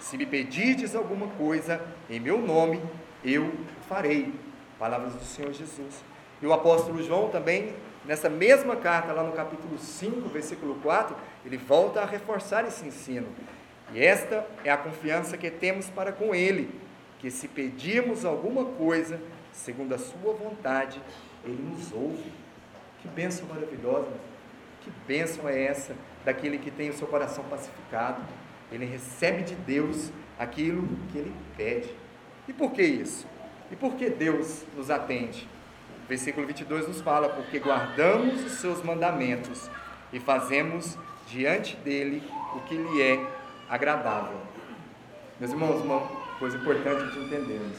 Se 0.01 0.17
me 0.17 0.25
pedirdes 0.25 0.95
alguma 0.95 1.27
coisa 1.29 1.81
em 2.09 2.21
meu 2.21 2.41
nome, 2.41 2.81
eu 3.25 3.53
farei. 3.89 4.33
Palavras 4.79 5.15
do 5.15 5.25
Senhor 5.25 5.53
Jesus. 5.53 6.05
E 6.41 6.47
o 6.47 6.53
apóstolo 6.53 7.03
João 7.03 7.29
também, 7.29 7.75
nessa 8.07 8.29
mesma 8.29 8.77
carta, 8.77 9.13
lá 9.13 9.23
no 9.23 9.33
capítulo 9.33 9.79
5, 9.79 10.29
versículo 10.29 10.77
4, 10.77 11.17
ele 11.45 11.57
volta 11.57 12.01
a 12.01 12.07
reforçar 12.07 12.67
esse 12.67 12.87
ensino. 12.87 13.29
E 13.93 14.03
esta 14.03 14.47
é 14.65 14.71
a 14.71 14.77
confiança 14.77 15.37
que 15.37 15.51
temos 15.51 15.89
para 15.91 16.13
com 16.13 16.35
Ele 16.35 16.87
que 17.19 17.31
se 17.31 17.49
pedirmos 17.49 18.25
alguma 18.25 18.65
coisa 18.65 19.21
segundo 19.53 19.95
a 19.95 19.99
sua 19.99 20.33
vontade, 20.35 21.01
ele 21.45 21.63
nos 21.63 21.93
ouve. 21.93 22.31
Que 23.01 23.09
bênção 23.09 23.49
maravilhosa! 23.49 24.13
Que 24.83 24.91
bênção 25.07 25.49
é 25.49 25.65
essa 25.65 25.97
daquele 26.25 26.59
que 26.59 26.71
tem 26.71 26.91
o 26.91 26.93
seu 26.93 27.07
coração 27.07 27.43
pacificado? 27.45 28.23
Ele 28.71 28.85
recebe 28.85 29.43
de 29.43 29.55
Deus 29.55 30.13
aquilo 30.39 30.87
que 31.11 31.19
ele 31.19 31.35
pede. 31.57 31.91
E 32.47 32.53
por 32.53 32.73
que 32.73 32.83
isso? 32.83 33.27
E 33.73 33.77
por 33.77 33.95
que 33.95 34.11
Deus 34.11 34.65
nos 34.77 34.91
atende? 34.91 35.49
O 36.07 36.09
versículo 36.09 36.47
22 36.47 36.87
nos 36.87 37.01
fala: 37.01 37.29
porque 37.31 37.59
guardamos 37.59 38.45
os 38.45 38.53
seus 38.53 38.81
mandamentos 38.81 39.69
e 40.13 40.21
fazemos 40.21 40.97
diante 41.27 41.77
dele 41.79 42.23
o 42.55 42.61
que 42.61 42.77
lhe 42.77 43.03
é 43.03 43.27
agradável. 43.69 44.39
Meus 45.41 45.51
irmãos, 45.51 46.09
coisa 46.39 46.57
importante 46.57 47.11
de 47.11 47.19
entendermos. 47.19 47.79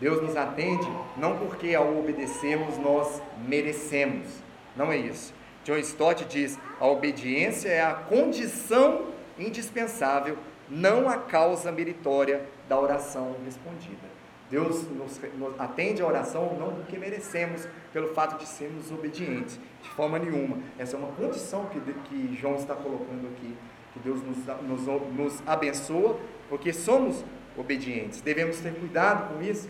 Deus 0.00 0.22
nos 0.22 0.36
atende 0.36 0.88
não 1.18 1.36
porque 1.36 1.74
ao 1.74 1.98
obedecermos 1.98 2.78
nós 2.78 3.20
merecemos, 3.46 4.26
não 4.74 4.90
é 4.90 4.96
isso. 4.96 5.34
John 5.64 5.76
Stott 5.76 6.24
diz: 6.24 6.58
a 6.80 6.86
obediência 6.86 7.68
é 7.68 7.82
a 7.82 7.92
condição 7.92 9.06
indispensável, 9.38 10.38
não 10.66 11.10
a 11.10 11.18
causa 11.18 11.70
meritória 11.70 12.42
da 12.70 12.80
oração 12.80 13.36
respondida. 13.44 14.17
Deus 14.50 14.88
nos, 14.88 15.20
nos, 15.38 15.60
atende 15.60 16.00
a 16.00 16.06
oração 16.06 16.56
não 16.58 16.74
porque 16.74 16.96
merecemos, 16.96 17.68
pelo 17.92 18.08
fato 18.14 18.38
de 18.38 18.48
sermos 18.48 18.90
obedientes, 18.90 19.58
de 19.82 19.88
forma 19.90 20.18
nenhuma. 20.18 20.58
Essa 20.78 20.96
é 20.96 20.98
uma 20.98 21.12
condição 21.12 21.66
que, 21.66 21.80
que 21.80 22.36
João 22.36 22.56
está 22.56 22.74
colocando 22.74 23.28
aqui, 23.28 23.54
que 23.92 23.98
Deus 24.00 24.22
nos, 24.22 24.38
nos, 24.62 24.86
nos 25.12 25.42
abençoa, 25.46 26.18
porque 26.48 26.72
somos 26.72 27.24
obedientes. 27.56 28.20
Devemos 28.20 28.58
ter 28.58 28.74
cuidado 28.74 29.34
com 29.34 29.42
isso, 29.42 29.68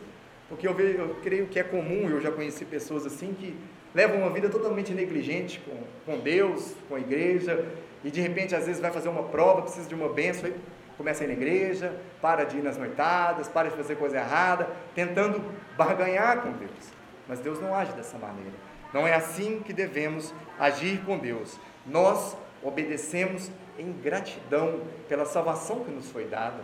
Porque 0.49 0.67
eu, 0.67 0.75
vejo, 0.75 0.99
eu 0.99 1.15
creio 1.23 1.47
que 1.47 1.59
é 1.59 1.63
comum, 1.63 2.09
eu 2.09 2.21
já 2.21 2.31
conheci 2.31 2.65
pessoas 2.65 3.05
assim 3.05 3.35
que 3.35 3.55
levam 3.95 4.21
uma 4.21 4.31
vida 4.31 4.49
totalmente 4.49 4.95
negligente 4.95 5.61
com, 5.61 5.77
com 6.07 6.19
Deus, 6.21 6.75
com 6.89 6.95
a 6.95 7.01
igreja, 7.01 7.67
e 8.05 8.11
de 8.11 8.21
repente 8.21 8.55
às 8.55 8.67
vezes 8.67 8.81
vai 8.81 8.91
fazer 8.91 9.09
uma 9.09 9.25
prova, 9.25 9.63
precisa 9.63 9.89
de 9.89 9.95
uma 9.95 10.09
benção, 10.09 10.51
começa 10.99 11.23
a 11.23 11.25
ir 11.25 11.29
na 11.29 11.35
igreja, 11.35 11.95
para 12.21 12.45
de 12.45 12.59
ir 12.59 12.63
nas 12.63 12.77
noitadas, 12.77 13.49
para 13.49 13.71
de 13.71 13.77
fazer 13.77 13.97
coisa 13.97 14.19
errada, 14.19 14.69
tentando 14.95 15.41
barganhar 15.77 16.43
com 16.43 16.53
Deus. 16.53 16.93
Mas 17.27 17.39
Deus 17.39 17.61
não 17.61 17.75
age 17.75 17.93
dessa 17.93 18.19
maneira. 18.19 18.53
Não 18.93 19.07
é 19.07 19.15
assim 19.15 19.61
que 19.65 19.73
devemos 19.73 20.35
agir 20.59 21.01
com 21.05 21.17
Deus. 21.17 21.59
Nós 21.87 22.37
obedecemos 22.63 23.51
em 23.79 23.93
gratidão 23.93 24.81
pela 25.09 25.25
salvação 25.25 25.85
que 25.85 25.91
nos 25.91 26.11
foi 26.11 26.25
dada. 26.25 26.59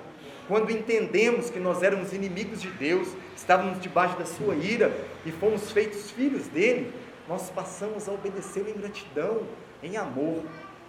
Quando 0.49 0.71
entendemos 0.71 1.49
que 1.49 1.61
nós 1.61 1.83
éramos 1.83 2.13
inimigos 2.13 2.61
de 2.61 2.69
Deus, 2.71 3.09
estávamos 3.37 3.81
debaixo 3.81 4.19
da 4.19 4.27
sua 4.27 4.55
ira 4.57 4.93
e 5.25 5.31
fomos 5.31 5.71
feitos 5.71 6.11
filhos 6.11 6.49
dele, 6.49 6.93
nós 7.29 7.51
passamos 7.51 8.09
a 8.09 8.13
obedecê-lo 8.13 8.69
em 8.69 8.75
gratidão, 8.75 9.43
em 9.83 9.97
amor. 9.97 10.43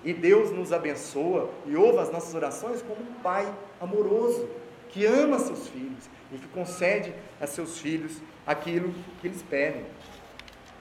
E 0.06 0.14
Deus 0.14 0.52
nos 0.52 0.72
abençoa 0.72 1.50
e 1.66 1.76
ouve 1.76 1.98
as 1.98 2.12
nossas 2.12 2.36
orações 2.36 2.84
como 2.84 3.02
um 3.02 3.14
pai 3.24 3.52
amoroso, 3.82 4.48
que 4.90 5.04
ama 5.04 5.40
seus 5.40 5.68
filhos 5.68 6.08
e 6.32 6.38
que 6.38 6.48
concede 6.50 7.12
a 7.42 7.48
seus 7.48 7.80
filhos 7.80 8.22
aquilo 8.46 8.94
que 9.20 9.28
eles 9.28 9.42
pedem. 9.42 9.84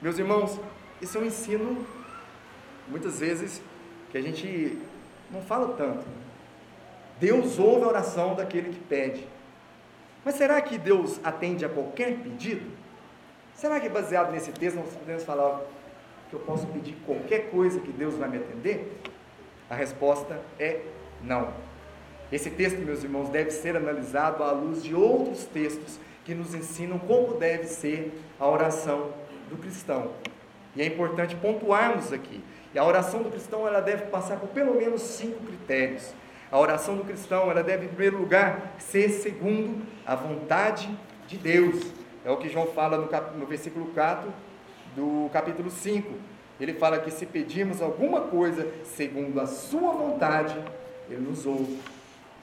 Meus 0.03 0.19
irmãos, 0.19 0.61
isso 1.01 1.17
é 1.17 1.21
um 1.23 1.25
ensino, 1.25 1.87
muitas 2.87 3.21
vezes, 3.21 3.63
que 4.13 4.19
a 4.19 4.21
gente 4.21 4.79
não 5.31 5.41
fala 5.41 5.75
tanto. 5.75 6.05
Deus 7.19 7.59
ouve 7.59 7.85
a 7.85 7.89
oração 7.89 8.35
daquele 8.35 8.75
que 8.75 8.81
pede. 8.81 9.27
Mas 10.23 10.35
será 10.35 10.61
que 10.61 10.77
Deus 10.77 11.19
atende 11.25 11.65
a 11.65 11.69
qualquer 11.71 12.19
pedido? 12.19 12.71
Será 13.55 13.81
que 13.81 13.89
baseado 13.89 14.33
nesse 14.33 14.53
texto 14.53 14.77
nós 14.77 14.93
podemos 14.95 15.25
falar 15.25 15.63
que 16.35 16.41
eu 16.41 16.41
posso 16.41 16.67
pedir 16.67 16.97
qualquer 17.07 17.51
coisa 17.51 17.81
que 17.81 17.93
Deus 17.93 18.15
vai 18.15 18.29
me 18.29 18.39
atender? 18.39 19.01
A 19.71 19.75
resposta 19.75 20.41
é 20.59 20.81
não. 21.23 21.53
Esse 22.33 22.51
texto, 22.51 22.79
meus 22.79 23.05
irmãos, 23.05 23.29
deve 23.29 23.51
ser 23.51 23.77
analisado 23.77 24.43
à 24.43 24.51
luz 24.51 24.83
de 24.83 24.95
outros 24.95 25.45
textos 25.45 25.99
que 26.25 26.35
nos 26.35 26.55
ensinam 26.55 26.99
como 26.99 27.35
deve 27.35 27.65
ser 27.65 28.13
a 28.41 28.49
oração 28.49 29.13
do 29.49 29.57
cristão. 29.57 30.11
E 30.75 30.83
é 30.83 30.87
importante 30.87 31.37
pontuarmos 31.37 32.13
aqui. 32.13 32.43
E 32.75 32.79
a 32.79 32.85
oração 32.85 33.23
do 33.23 33.31
cristão 33.31 33.69
ela 33.69 33.81
deve 33.81 34.07
passar 34.07 34.41
por 34.41 34.49
pelo 34.49 34.75
menos 34.75 35.03
cinco 35.03 35.45
critérios. 35.45 36.13
A 36.51 36.59
oração 36.59 36.97
do 36.97 37.05
cristão 37.05 37.51
ela 37.51 37.63
deve, 37.63 37.85
em 37.85 37.89
primeiro 37.89 38.19
lugar, 38.19 38.75
ser 38.79 39.09
segundo 39.11 39.85
a 40.05 40.17
vontade 40.17 40.91
de 41.29 41.37
Deus. 41.37 41.93
É 42.25 42.31
o 42.31 42.37
que 42.37 42.49
João 42.49 42.67
fala 42.67 42.99
no, 42.99 43.07
cap, 43.07 43.37
no 43.37 43.47
versículo 43.47 43.87
4 43.87 44.33
do 44.95 45.29
capítulo 45.33 45.71
5. 45.71 46.13
Ele 46.61 46.75
fala 46.75 46.99
que 46.99 47.11
se 47.11 47.27
pedirmos 47.27 47.83
alguma 47.83 48.23
coisa 48.23 48.67
segundo 48.85 49.41
a 49.41 49.47
sua 49.47 49.93
vontade, 49.93 50.57
ele 51.11 51.21
nos 51.21 51.45
ouve. 51.45 51.79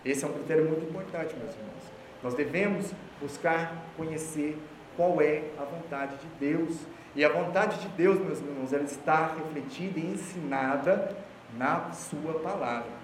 Esse 0.04 0.26
é 0.26 0.28
um 0.28 0.34
critério 0.34 0.66
muito 0.66 0.84
importante, 0.84 1.36
meus 1.36 1.54
irmãos. 1.56 1.84
Nós 2.24 2.34
devemos 2.34 2.92
buscar 3.22 3.86
conhecer 3.96 4.58
qual 4.96 5.22
é 5.22 5.44
a 5.58 5.64
vontade 5.64 6.16
de 6.18 6.28
Deus. 6.40 6.78
E 7.16 7.26
a 7.26 7.30
vontade 7.30 7.80
de 7.80 7.88
Deus, 7.90 8.20
meus 8.20 8.40
irmãos, 8.40 8.72
ela 8.72 8.84
está 8.84 9.34
refletida 9.36 10.00
e 10.00 10.06
ensinada 10.06 11.16
na 11.58 11.92
Sua 11.92 12.36
palavra. 12.40 13.02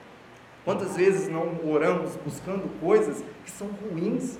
Quantas 0.63 0.95
vezes 0.97 1.29
não 1.29 1.57
oramos 1.65 2.15
buscando 2.17 2.69
coisas 2.79 3.23
que 3.43 3.51
são 3.51 3.67
ruins, 3.67 4.37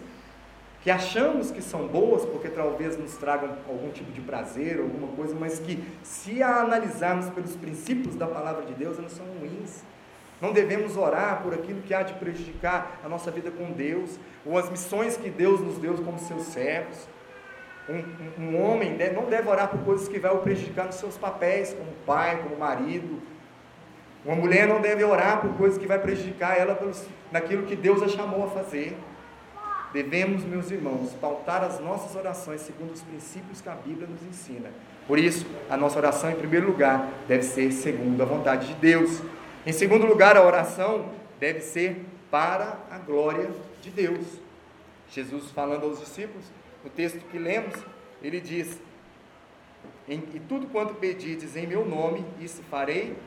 que 0.88 0.92
achamos 0.92 1.52
que 1.52 1.62
são 1.62 1.86
boas 1.86 2.24
porque 2.24 2.48
talvez 2.48 2.98
nos 2.98 3.18
tragam 3.18 3.58
algum 3.68 3.90
tipo 3.90 4.10
de 4.14 4.22
prazer, 4.22 4.80
alguma 4.80 5.10
coisa, 5.18 5.36
mas 5.38 5.60
que, 5.60 5.84
se 6.02 6.42
a 6.42 6.62
analisarmos 6.62 7.30
pelos 7.30 7.58
princípios 7.58 8.16
da 8.16 8.26
palavra 8.26 8.66
de 8.66 8.74
Deus, 8.74 8.98
elas 8.98 9.12
são 9.12 9.26
ruins. 9.38 9.84
Não 10.42 10.54
devemos 10.54 10.96
orar 10.96 11.44
por 11.44 11.54
aquilo 11.54 11.82
que 11.82 11.94
há 11.94 12.04
de 12.04 12.14
prejudicar 12.14 13.02
a 13.04 13.10
nossa 13.10 13.30
vida 13.30 13.52
com 13.52 13.74
Deus, 13.74 14.18
ou 14.46 14.58
as 14.58 14.70
missões 14.70 15.18
que 15.18 15.30
Deus 15.30 15.60
nos 15.60 15.78
deu 15.78 15.94
como 15.96 16.18
seus 16.20 16.44
servos. 16.44 17.06
Um, 17.90 17.98
um, 18.42 18.52
um 18.52 18.64
homem 18.64 18.98
não 19.14 19.26
deve 19.26 19.50
orar 19.50 19.68
por 19.68 19.82
coisas 19.82 20.08
que 20.08 20.18
vão 20.20 20.38
prejudicar 20.38 20.86
nos 20.86 20.96
seus 20.96 21.18
papéis, 21.18 21.74
como 21.74 21.92
pai, 22.06 22.42
como 22.42 22.56
marido. 22.56 23.22
Uma 24.24 24.38
mulher 24.38 24.70
não 24.70 24.80
deve 24.80 25.04
orar 25.04 25.42
por 25.42 25.54
coisas 25.58 25.78
que 25.78 25.86
vai 25.86 26.00
prejudicar 26.00 26.58
ela 26.58 26.76
pelos, 26.76 27.06
naquilo 27.30 27.64
que 27.64 27.76
Deus 27.76 28.02
a 28.02 28.08
chamou 28.08 28.46
a 28.46 28.48
fazer. 28.48 28.96
Devemos, 29.98 30.44
meus 30.44 30.70
irmãos, 30.70 31.12
pautar 31.20 31.64
as 31.64 31.80
nossas 31.80 32.16
orações 32.16 32.62
segundo 32.62 32.92
os 32.92 33.02
princípios 33.02 33.62
que 33.62 33.68
a 33.68 33.74
Bíblia 33.74 34.06
nos 34.06 34.22
ensina. 34.22 34.70
Por 35.08 35.18
isso, 35.18 35.44
a 35.68 35.76
nossa 35.76 35.98
oração, 35.98 36.30
em 36.30 36.36
primeiro 36.36 36.68
lugar, 36.68 37.12
deve 37.28 37.42
ser 37.42 37.72
segundo 37.72 38.22
a 38.22 38.26
vontade 38.28 38.68
de 38.68 38.76
Deus. 38.76 39.24
Em 39.66 39.74
segundo 39.74 40.06
lugar, 40.06 40.38
a 40.38 40.46
oração 40.46 41.10
deve 41.40 41.62
ser 41.62 42.06
para 42.30 42.78
a 42.92 43.00
glória 43.00 43.50
de 43.82 43.90
Deus. 43.90 44.40
Jesus 45.10 45.50
falando 45.50 45.86
aos 45.86 46.00
discípulos, 46.00 46.46
no 46.84 46.92
texto 46.92 47.18
que 47.32 47.40
lemos, 47.40 47.74
ele 48.22 48.40
diz: 48.40 48.80
E 50.08 50.40
tudo 50.48 50.68
quanto 50.68 50.94
pedides 50.94 51.56
em 51.56 51.66
meu 51.66 51.84
nome, 51.84 52.24
isso 52.40 52.62
farei, 52.70 53.18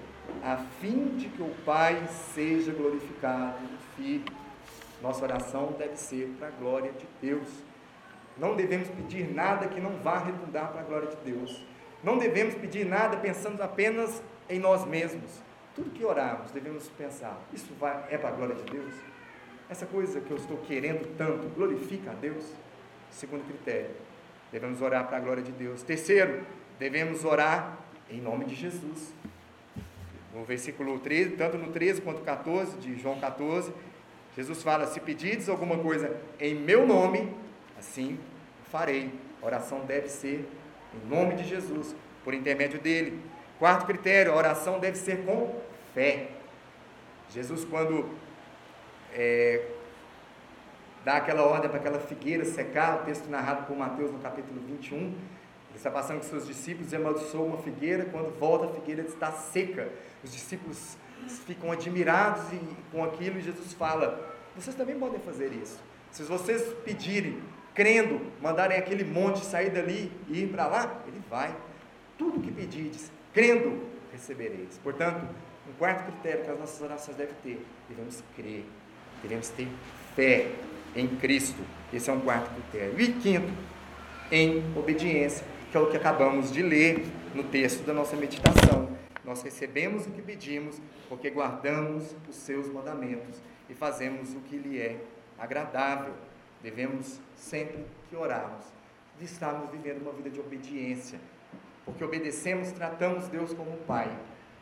a 0.41 0.59
fim 0.81 1.17
de 1.17 1.27
que 1.31 1.43
o 1.43 1.51
Pai 1.67 2.01
seja 2.33 2.71
glorificado 2.71 3.59
no 3.61 3.79
Filho. 3.97 4.40
Nossa 5.03 5.25
oração 5.25 5.75
deve 5.79 5.97
ser 5.97 6.29
para 6.39 6.49
a 6.49 6.51
glória 6.51 6.93
de 6.93 7.07
Deus. 7.21 7.49
Não 8.37 8.55
devemos 8.55 8.89
pedir 8.89 9.33
nada 9.33 9.69
que 9.69 9.81
não 9.81 9.97
vá 9.97 10.19
redundar 10.19 10.71
para 10.73 10.81
a 10.81 10.85
glória 10.85 11.09
de 11.09 11.17
Deus. 11.17 11.65
Não 12.03 12.19
devemos 12.19 12.55
pedir 12.55 12.87
nada 12.87 13.17
pensando 13.17 13.61
apenas 13.63 14.23
em 14.49 14.59
nós 14.59 14.85
mesmos. 14.87 15.43
Tudo 15.75 15.91
que 15.91 16.05
orarmos, 16.05 16.51
devemos 16.51 16.89
pensar: 16.91 17.39
isso 17.53 17.73
vai, 17.79 18.07
é 18.11 18.19
para 18.19 18.31
a 18.31 18.33
glória 18.33 18.55
de 18.55 18.65
Deus? 18.65 18.95
Essa 19.69 19.87
coisa 19.87 20.21
que 20.21 20.31
eu 20.31 20.37
estou 20.37 20.57
querendo 20.59 21.17
tanto 21.17 21.49
glorifica 21.55 22.11
a 22.11 22.15
Deus? 22.15 22.53
Segundo 23.11 23.45
critério, 23.45 23.91
devemos 24.51 24.81
orar 24.81 25.07
para 25.07 25.17
a 25.17 25.21
glória 25.21 25.43
de 25.43 25.53
Deus. 25.53 25.83
Terceiro, 25.83 26.45
devemos 26.79 27.25
orar 27.25 27.79
em 28.09 28.21
nome 28.21 28.45
de 28.45 28.55
Jesus. 28.55 29.13
No 30.35 30.45
versículo 30.45 30.99
13, 30.99 31.31
tanto 31.31 31.59
no 31.59 31.73
13 31.73 32.01
quanto 32.03 32.21
no 32.21 32.25
14 32.25 32.79
de 32.79 32.97
João 32.99 33.19
14, 33.19 33.73
Jesus 34.37 34.63
fala: 34.63 34.87
Se 34.87 35.01
pedides 35.01 35.49
alguma 35.49 35.79
coisa 35.79 36.17
em 36.39 36.55
meu 36.55 36.87
nome, 36.87 37.35
assim 37.79 38.19
farei. 38.71 39.13
A 39.43 39.47
oração 39.47 39.81
deve 39.81 40.09
ser 40.09 40.49
em 40.95 41.09
nome 41.09 41.35
de 41.35 41.45
Jesus, 41.45 41.95
por 42.25 42.35
intermédio 42.35 42.81
dele. 42.81 43.21
Quarto 43.59 43.87
critério: 43.87 44.33
a 44.33 44.37
oração 44.37 44.79
deve 44.79 44.97
ser 44.97 45.25
com 45.25 45.61
fé. 45.95 46.31
Jesus, 47.31 47.65
quando 47.65 48.09
é, 49.13 49.67
dá 51.05 51.17
aquela 51.17 51.43
ordem 51.43 51.71
para 51.71 51.79
aquela 51.79 52.01
figueira 52.01 52.45
secar, 52.45 53.03
o 53.03 53.05
texto 53.05 53.29
narrado 53.29 53.67
por 53.67 53.77
Mateus 53.77 54.11
no 54.11 54.19
capítulo 54.19 54.61
21, 54.67 54.97
ele 54.97 55.15
está 55.77 55.91
passando 55.91 56.19
com 56.19 56.25
seus 56.25 56.47
discípulos 56.47 56.93
e 56.93 56.97
amaldiçoou 56.97 57.47
uma 57.47 57.59
figueira, 57.59 58.05
quando 58.07 58.37
volta 58.39 58.67
a 58.67 58.69
figueira 58.69 59.03
está 59.03 59.31
seca. 59.31 59.89
Os 60.25 60.33
discípulos 60.33 60.97
ficam 61.29 61.73
admirados 61.73 62.45
com 62.91 63.05
aquilo 63.05 63.39
e 63.39 63.43
Jesus 63.43 63.73
fala: 63.73 64.37
vocês 64.57 64.75
também 64.75 64.99
podem 64.99 65.21
fazer 65.21 65.53
isso. 65.53 65.79
Se 66.11 66.23
vocês 66.25 66.63
pedirem, 66.85 67.41
crendo, 67.75 68.21
mandarem 68.43 68.77
aquele 68.77 69.05
monte 69.05 69.45
sair 69.45 69.71
dali 69.71 70.11
e 70.29 70.43
ir 70.43 70.49
para 70.49 70.67
lá, 70.67 71.03
ele 71.07 71.23
vai. 71.31 71.55
Tudo 72.19 72.41
que 72.41 72.51
pedides, 72.51 73.11
crendo, 73.33 73.81
recebereis. 74.13 74.79
Portanto, 74.83 75.25
um 75.69 75.73
quarto 75.79 76.05
critério 76.11 76.45
que 76.45 76.51
as 76.51 76.59
nossas 76.59 76.81
orações 76.81 77.17
devem 77.17 77.35
ter, 77.43 77.65
devemos 77.89 78.23
crer, 78.37 78.65
devemos 79.23 79.49
ter 79.51 79.69
fé 80.17 80.51
em 80.95 81.07
Cristo. 81.07 81.63
Esse 81.93 82.11
é 82.11 82.13
um 82.13 82.21
quarto 82.21 82.51
critério. 82.55 83.01
E 83.01 83.13
quinto, 83.13 83.53
em 84.31 84.63
obediência, 84.77 85.45
que 85.71 85.77
é 85.77 85.81
o 85.81 85.91
que 85.91 85.97
acabamos 85.97 86.53
de 86.53 86.63
ler 86.63 87.07
no 87.35 87.45
texto 87.45 87.85
da 87.85 87.95
nossa 87.95 88.17
meditação. 88.17 89.00
Nós 89.31 89.43
recebemos 89.43 90.09
o 90.09 90.11
que 90.11 90.21
pedimos, 90.21 90.83
porque 91.09 91.31
guardamos 91.31 92.17
os 92.29 92.35
seus 92.35 92.67
mandamentos 92.67 93.41
e 93.69 93.75
fazemos 93.75 94.35
o 94.35 94.41
que 94.41 94.57
lhe 94.57 94.81
é 94.81 95.05
agradável. 95.39 96.15
Devemos 96.61 97.21
sempre 97.37 97.87
que 98.09 98.17
orarmos, 98.17 98.65
de 99.21 99.27
estarmos 99.27 99.71
vivendo 99.71 100.03
uma 100.03 100.11
vida 100.11 100.31
de 100.31 100.41
obediência, 100.41 101.21
porque 101.85 102.03
obedecemos, 102.03 102.73
tratamos 102.73 103.29
Deus 103.29 103.55
como 103.55 103.77
Pai, 103.87 104.11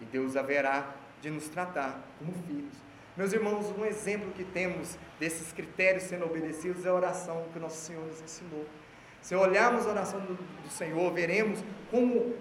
e 0.02 0.04
Deus 0.04 0.37
haverá 0.37 0.94
de 1.22 1.31
nos 1.31 1.48
tratar 1.48 2.07
como 2.18 2.35
filhos. 2.46 2.74
Meus 3.16 3.33
irmãos, 3.33 3.74
um 3.74 3.87
exemplo 3.87 4.31
que 4.33 4.44
temos 4.44 4.98
desses 5.18 5.50
critérios 5.50 6.02
sendo 6.02 6.26
obedecidos 6.26 6.85
é 6.85 6.90
a 6.90 6.94
oração 6.94 7.46
que 7.54 7.59
o 7.59 7.62
nosso 7.62 7.87
Senhor 7.87 8.04
nos 8.04 8.20
ensinou. 8.20 8.66
Se 9.22 9.35
olharmos 9.35 9.87
a 9.87 9.90
oração 9.92 10.20
do, 10.20 10.35
do 10.35 10.68
Senhor, 10.68 11.11
veremos 11.14 11.64
como 11.90 12.35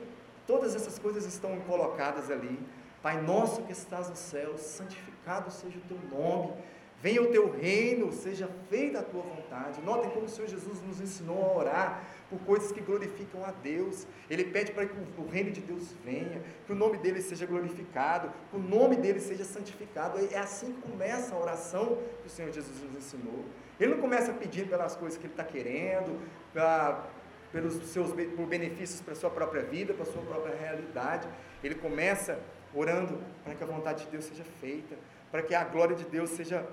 Todas 0.48 0.76
essas 0.76 0.98
coisas 0.98 1.26
estão 1.26 1.60
colocadas 1.62 2.32
ali. 2.32 2.58
Pai 3.02 3.22
nosso 3.22 3.62
que 3.64 3.74
estás 3.74 4.10
no 4.10 4.16
céu, 4.16 4.58
santificado 4.58 5.52
seja 5.52 5.78
o 5.78 5.82
teu 5.82 6.00
nome. 6.10 6.54
Venha 7.00 7.22
o 7.22 7.28
teu 7.28 7.52
reino, 7.52 8.12
seja 8.12 8.50
feita 8.70 9.00
a 9.00 9.04
tua 9.04 9.22
vontade. 9.22 9.80
Notem 9.82 10.10
como 10.10 10.26
o 10.26 10.30
Senhor 10.30 10.48
Jesus 10.48 10.82
nos 10.82 11.00
ensinou 11.00 11.44
a 11.44 11.56
orar 11.56 12.04
por 12.28 12.40
coisas 12.40 12.72
que 12.72 12.82
glorificam 12.82 13.46
a 13.46 13.52
Deus. 13.52 14.08
Ele 14.28 14.46
pede 14.46 14.72
para 14.72 14.88
que 14.88 14.96
o 15.16 15.28
reino 15.28 15.52
de 15.52 15.62
Deus 15.62 15.94
venha, 16.04 16.42
que 16.66 16.72
o 16.72 16.76
nome 16.76 16.98
dele 16.98 17.22
seja 17.22 17.46
glorificado, 17.46 18.32
que 18.50 18.58
o 18.58 18.60
nome 18.60 18.96
dele 18.96 19.20
seja 19.20 19.44
santificado. 19.44 20.18
É 20.32 20.40
assim 20.40 20.74
que 20.74 20.82
começa 20.82 21.36
a 21.36 21.40
oração 21.40 22.00
que 22.22 22.28
o 22.28 22.32
Senhor 22.32 22.52
Jesus 22.52 22.82
nos 22.82 22.96
ensinou. 22.96 23.46
Ele 23.80 23.94
não 23.94 24.02
começa 24.02 24.34
pedindo 24.34 24.68
pelas 24.68 24.96
coisas 24.96 25.20
que 25.20 25.28
ele 25.28 25.34
está 25.34 25.44
querendo, 25.44 26.20
pra, 26.52 27.06
pelos 27.52 27.74
seus 27.88 28.12
por 28.12 28.46
benefícios 28.46 29.02
para 29.02 29.14
a 29.14 29.16
sua 29.16 29.30
própria 29.30 29.64
vida, 29.64 29.94
para 29.94 30.04
a 30.04 30.12
sua 30.12 30.22
própria 30.22 30.56
realidade. 30.56 31.28
Ele 31.64 31.76
começa 31.76 32.40
orando 32.74 33.20
para 33.44 33.56
que 33.56 33.64
a 33.64 33.68
vontade 33.68 34.06
de 34.06 34.12
Deus 34.12 34.26
seja 34.26 34.44
feita, 34.60 34.96
para 35.32 35.42
que 35.42 35.56
a 35.56 35.64
glória 35.64 35.96
de 35.96 36.06
Deus 36.06 36.30
seja 36.32 36.66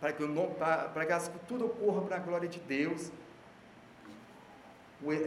para 0.00 0.12
que, 0.12 0.24
o, 0.24 0.46
para, 0.54 0.88
para 0.88 1.06
que 1.06 1.38
tudo 1.46 1.66
ocorra 1.66 2.02
para 2.02 2.16
a 2.16 2.18
glória 2.18 2.48
de 2.48 2.58
Deus. 2.58 3.12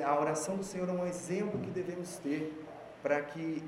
A 0.06 0.20
oração 0.20 0.58
do 0.58 0.64
Senhor 0.64 0.88
é 0.88 0.92
um 0.92 1.06
exemplo 1.06 1.60
que 1.60 1.70
devemos 1.70 2.18
ter 2.18 2.54
para 3.02 3.22
que 3.22 3.64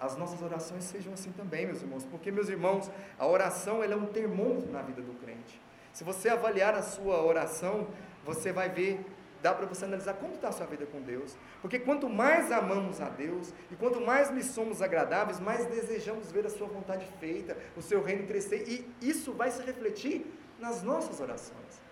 as 0.00 0.16
nossas 0.16 0.42
orações 0.42 0.84
sejam 0.84 1.14
assim 1.14 1.32
também, 1.32 1.64
meus 1.64 1.80
irmãos, 1.80 2.04
porque, 2.04 2.30
meus 2.30 2.48
irmãos, 2.48 2.90
a 3.18 3.26
oração 3.26 3.82
é 3.82 3.96
um 3.96 4.06
termômetro 4.06 4.70
na 4.70 4.82
vida 4.82 5.00
do 5.00 5.14
crente. 5.14 5.60
Se 5.92 6.04
você 6.04 6.28
avaliar 6.28 6.74
a 6.74 6.82
sua 6.82 7.24
oração, 7.24 7.86
você 8.24 8.52
vai 8.52 8.68
ver 8.68 9.00
dá 9.44 9.52
para 9.52 9.66
você 9.66 9.84
analisar 9.84 10.14
como 10.14 10.32
está 10.32 10.48
a 10.48 10.52
sua 10.52 10.64
vida 10.64 10.86
com 10.86 11.02
Deus. 11.02 11.36
Porque 11.60 11.78
quanto 11.78 12.08
mais 12.08 12.50
amamos 12.50 12.98
a 13.02 13.10
Deus 13.10 13.52
e 13.70 13.76
quanto 13.76 14.00
mais 14.00 14.30
lhe 14.30 14.42
somos 14.42 14.80
agradáveis, 14.80 15.38
mais 15.38 15.66
desejamos 15.66 16.32
ver 16.32 16.46
a 16.46 16.48
sua 16.48 16.66
vontade 16.66 17.06
feita, 17.20 17.54
o 17.76 17.82
seu 17.82 18.02
reino 18.02 18.26
crescer, 18.26 18.64
e 18.66 18.90
isso 19.06 19.34
vai 19.34 19.50
se 19.50 19.62
refletir 19.62 20.24
nas 20.58 20.82
nossas 20.82 21.20
orações. 21.20 21.82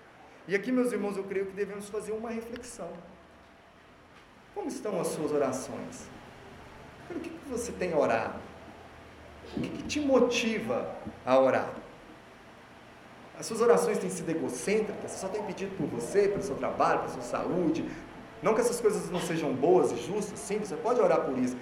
E 0.48 0.54
aqui, 0.54 0.72
meus 0.72 0.92
irmãos, 0.92 1.18
eu 1.18 1.24
creio 1.24 1.44
que 1.44 1.52
devemos 1.52 1.90
fazer 1.90 2.12
uma 2.12 2.30
reflexão. 2.30 2.90
Como 4.54 4.68
estão 4.68 4.98
as 4.98 5.08
suas 5.08 5.30
orações? 5.30 6.08
Pelo 7.06 7.20
que 7.20 7.30
você 7.50 7.70
tem 7.70 7.94
orado? 7.94 8.40
O 9.54 9.60
que 9.60 9.82
te 9.82 10.00
motiva 10.00 10.96
a 11.26 11.38
orar? 11.38 11.81
As 13.38 13.46
suas 13.46 13.60
orações 13.60 13.98
têm 13.98 14.10
sido 14.10 14.30
egocêntricas, 14.30 15.10
você 15.10 15.18
só 15.18 15.28
tem 15.28 15.42
pedido 15.42 15.74
por 15.76 15.86
você, 15.86 16.28
pelo 16.28 16.42
seu 16.42 16.54
trabalho, 16.54 17.00
pela 17.00 17.12
sua 17.12 17.22
saúde. 17.22 17.84
Não 18.42 18.54
que 18.54 18.60
essas 18.60 18.80
coisas 18.80 19.10
não 19.10 19.20
sejam 19.20 19.52
boas 19.52 19.92
e 19.92 19.96
justas, 19.96 20.38
sim, 20.38 20.58
você 20.58 20.76
pode 20.76 21.00
orar 21.00 21.20
por 21.22 21.38
isso. 21.38 21.56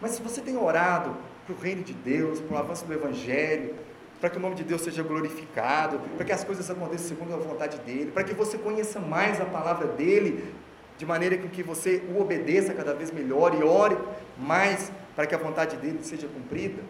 Mas 0.00 0.12
se 0.12 0.22
você 0.22 0.40
tem 0.40 0.56
orado 0.56 1.16
para 1.46 1.54
o 1.54 1.58
reino 1.58 1.82
de 1.82 1.92
Deus, 1.92 2.40
para 2.40 2.56
o 2.56 2.58
avanço 2.58 2.84
do 2.84 2.92
Evangelho, 2.92 3.74
para 4.20 4.30
que 4.30 4.38
o 4.38 4.40
nome 4.40 4.54
de 4.54 4.64
Deus 4.64 4.80
seja 4.80 5.02
glorificado, 5.02 6.00
para 6.16 6.24
que 6.24 6.32
as 6.32 6.42
coisas 6.42 6.68
aconteçam 6.70 7.08
segundo 7.08 7.34
a 7.34 7.36
vontade 7.36 7.78
dEle, 7.84 8.10
para 8.10 8.24
que 8.24 8.34
você 8.34 8.56
conheça 8.56 8.98
mais 8.98 9.40
a 9.40 9.44
palavra 9.44 9.86
dEle, 9.86 10.52
de 10.96 11.04
maneira 11.04 11.36
que 11.36 11.62
você 11.62 12.02
o 12.08 12.20
obedeça 12.20 12.72
cada 12.72 12.94
vez 12.94 13.10
melhor 13.10 13.54
e 13.54 13.62
ore 13.62 13.96
mais 14.38 14.90
para 15.14 15.26
que 15.26 15.34
a 15.34 15.38
vontade 15.38 15.76
dEle 15.76 15.98
seja 16.02 16.26
cumprida, 16.26 16.82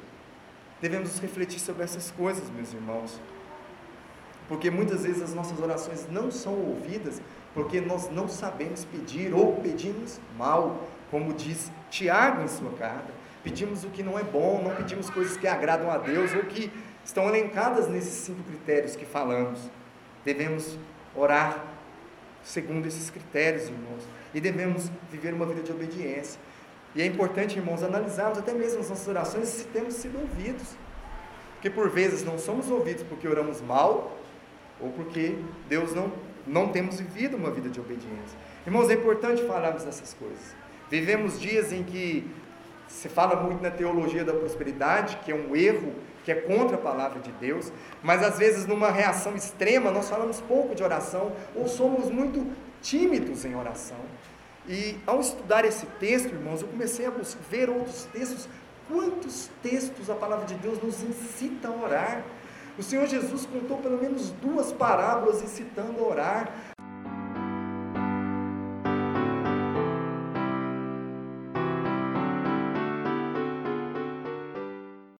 devemos 0.80 1.18
refletir 1.18 1.58
sobre 1.58 1.82
essas 1.82 2.10
coisas, 2.12 2.48
meus 2.50 2.72
irmãos. 2.72 3.20
Porque 4.48 4.70
muitas 4.70 5.02
vezes 5.02 5.22
as 5.22 5.34
nossas 5.34 5.58
orações 5.60 6.06
não 6.10 6.30
são 6.30 6.54
ouvidas 6.54 7.20
porque 7.52 7.80
nós 7.80 8.10
não 8.10 8.28
sabemos 8.28 8.84
pedir 8.84 9.32
ou 9.32 9.56
pedimos 9.56 10.20
mal, 10.36 10.86
como 11.10 11.32
diz 11.32 11.70
Tiago 11.90 12.42
em 12.42 12.48
sua 12.48 12.70
carta. 12.72 13.12
Pedimos 13.42 13.82
o 13.84 13.88
que 13.88 14.02
não 14.02 14.18
é 14.18 14.22
bom, 14.22 14.60
não 14.62 14.74
pedimos 14.74 15.08
coisas 15.08 15.36
que 15.36 15.46
agradam 15.46 15.90
a 15.90 15.98
Deus 15.98 16.34
ou 16.34 16.42
que 16.42 16.70
estão 17.04 17.28
elencadas 17.28 17.88
nesses 17.88 18.12
cinco 18.12 18.42
critérios 18.42 18.94
que 18.94 19.06
falamos. 19.06 19.58
Devemos 20.24 20.78
orar 21.14 21.64
segundo 22.42 22.86
esses 22.86 23.10
critérios, 23.10 23.64
irmãos, 23.64 24.04
e 24.32 24.40
devemos 24.40 24.90
viver 25.10 25.34
uma 25.34 25.46
vida 25.46 25.62
de 25.62 25.72
obediência. 25.72 26.40
E 26.94 27.02
é 27.02 27.06
importante, 27.06 27.58
irmãos, 27.58 27.82
analisarmos 27.82 28.38
até 28.38 28.52
mesmo 28.52 28.80
as 28.80 28.88
nossas 28.88 29.06
orações 29.08 29.48
se 29.48 29.64
temos 29.64 29.94
sido 29.94 30.18
ouvidos. 30.18 30.76
Porque 31.54 31.68
por 31.68 31.90
vezes 31.90 32.24
não 32.24 32.38
somos 32.38 32.70
ouvidos 32.70 33.02
porque 33.02 33.26
oramos 33.26 33.60
mal, 33.60 34.15
ou 34.80 34.90
porque 34.90 35.36
Deus 35.68 35.94
não, 35.94 36.12
não 36.46 36.68
temos 36.68 37.00
vivido 37.00 37.36
uma 37.36 37.50
vida 37.50 37.68
de 37.68 37.80
obediência. 37.80 38.38
Irmãos, 38.66 38.90
é 38.90 38.94
importante 38.94 39.42
falarmos 39.44 39.84
dessas 39.84 40.14
coisas. 40.14 40.54
Vivemos 40.90 41.40
dias 41.40 41.72
em 41.72 41.82
que 41.82 42.28
se 42.88 43.08
fala 43.08 43.42
muito 43.42 43.62
na 43.62 43.70
teologia 43.70 44.24
da 44.24 44.32
prosperidade, 44.32 45.18
que 45.24 45.32
é 45.32 45.34
um 45.34 45.56
erro, 45.56 45.92
que 46.24 46.30
é 46.32 46.34
contra 46.34 46.76
a 46.76 46.80
palavra 46.80 47.20
de 47.20 47.30
Deus, 47.32 47.72
mas 48.02 48.22
às 48.22 48.38
vezes 48.38 48.66
numa 48.66 48.90
reação 48.90 49.34
extrema 49.34 49.90
nós 49.90 50.08
falamos 50.08 50.40
pouco 50.40 50.74
de 50.74 50.82
oração 50.82 51.32
ou 51.54 51.68
somos 51.68 52.10
muito 52.10 52.46
tímidos 52.82 53.44
em 53.44 53.54
oração. 53.54 53.98
E 54.68 54.96
ao 55.06 55.20
estudar 55.20 55.64
esse 55.64 55.86
texto, 56.00 56.34
irmãos, 56.34 56.62
eu 56.62 56.68
comecei 56.68 57.06
a 57.06 57.12
ver 57.48 57.70
outros 57.70 58.04
textos. 58.12 58.48
Quantos 58.88 59.50
textos 59.62 60.10
a 60.10 60.14
palavra 60.14 60.46
de 60.46 60.54
Deus 60.54 60.82
nos 60.82 61.02
incita 61.02 61.68
a 61.68 61.70
orar? 61.70 62.24
O 62.78 62.82
Senhor 62.82 63.06
Jesus 63.06 63.46
contou 63.46 63.78
pelo 63.78 63.98
menos 63.98 64.30
duas 64.32 64.72
parábolas 64.72 65.42
incitando 65.42 65.98
a 66.00 66.08
orar. 66.08 66.75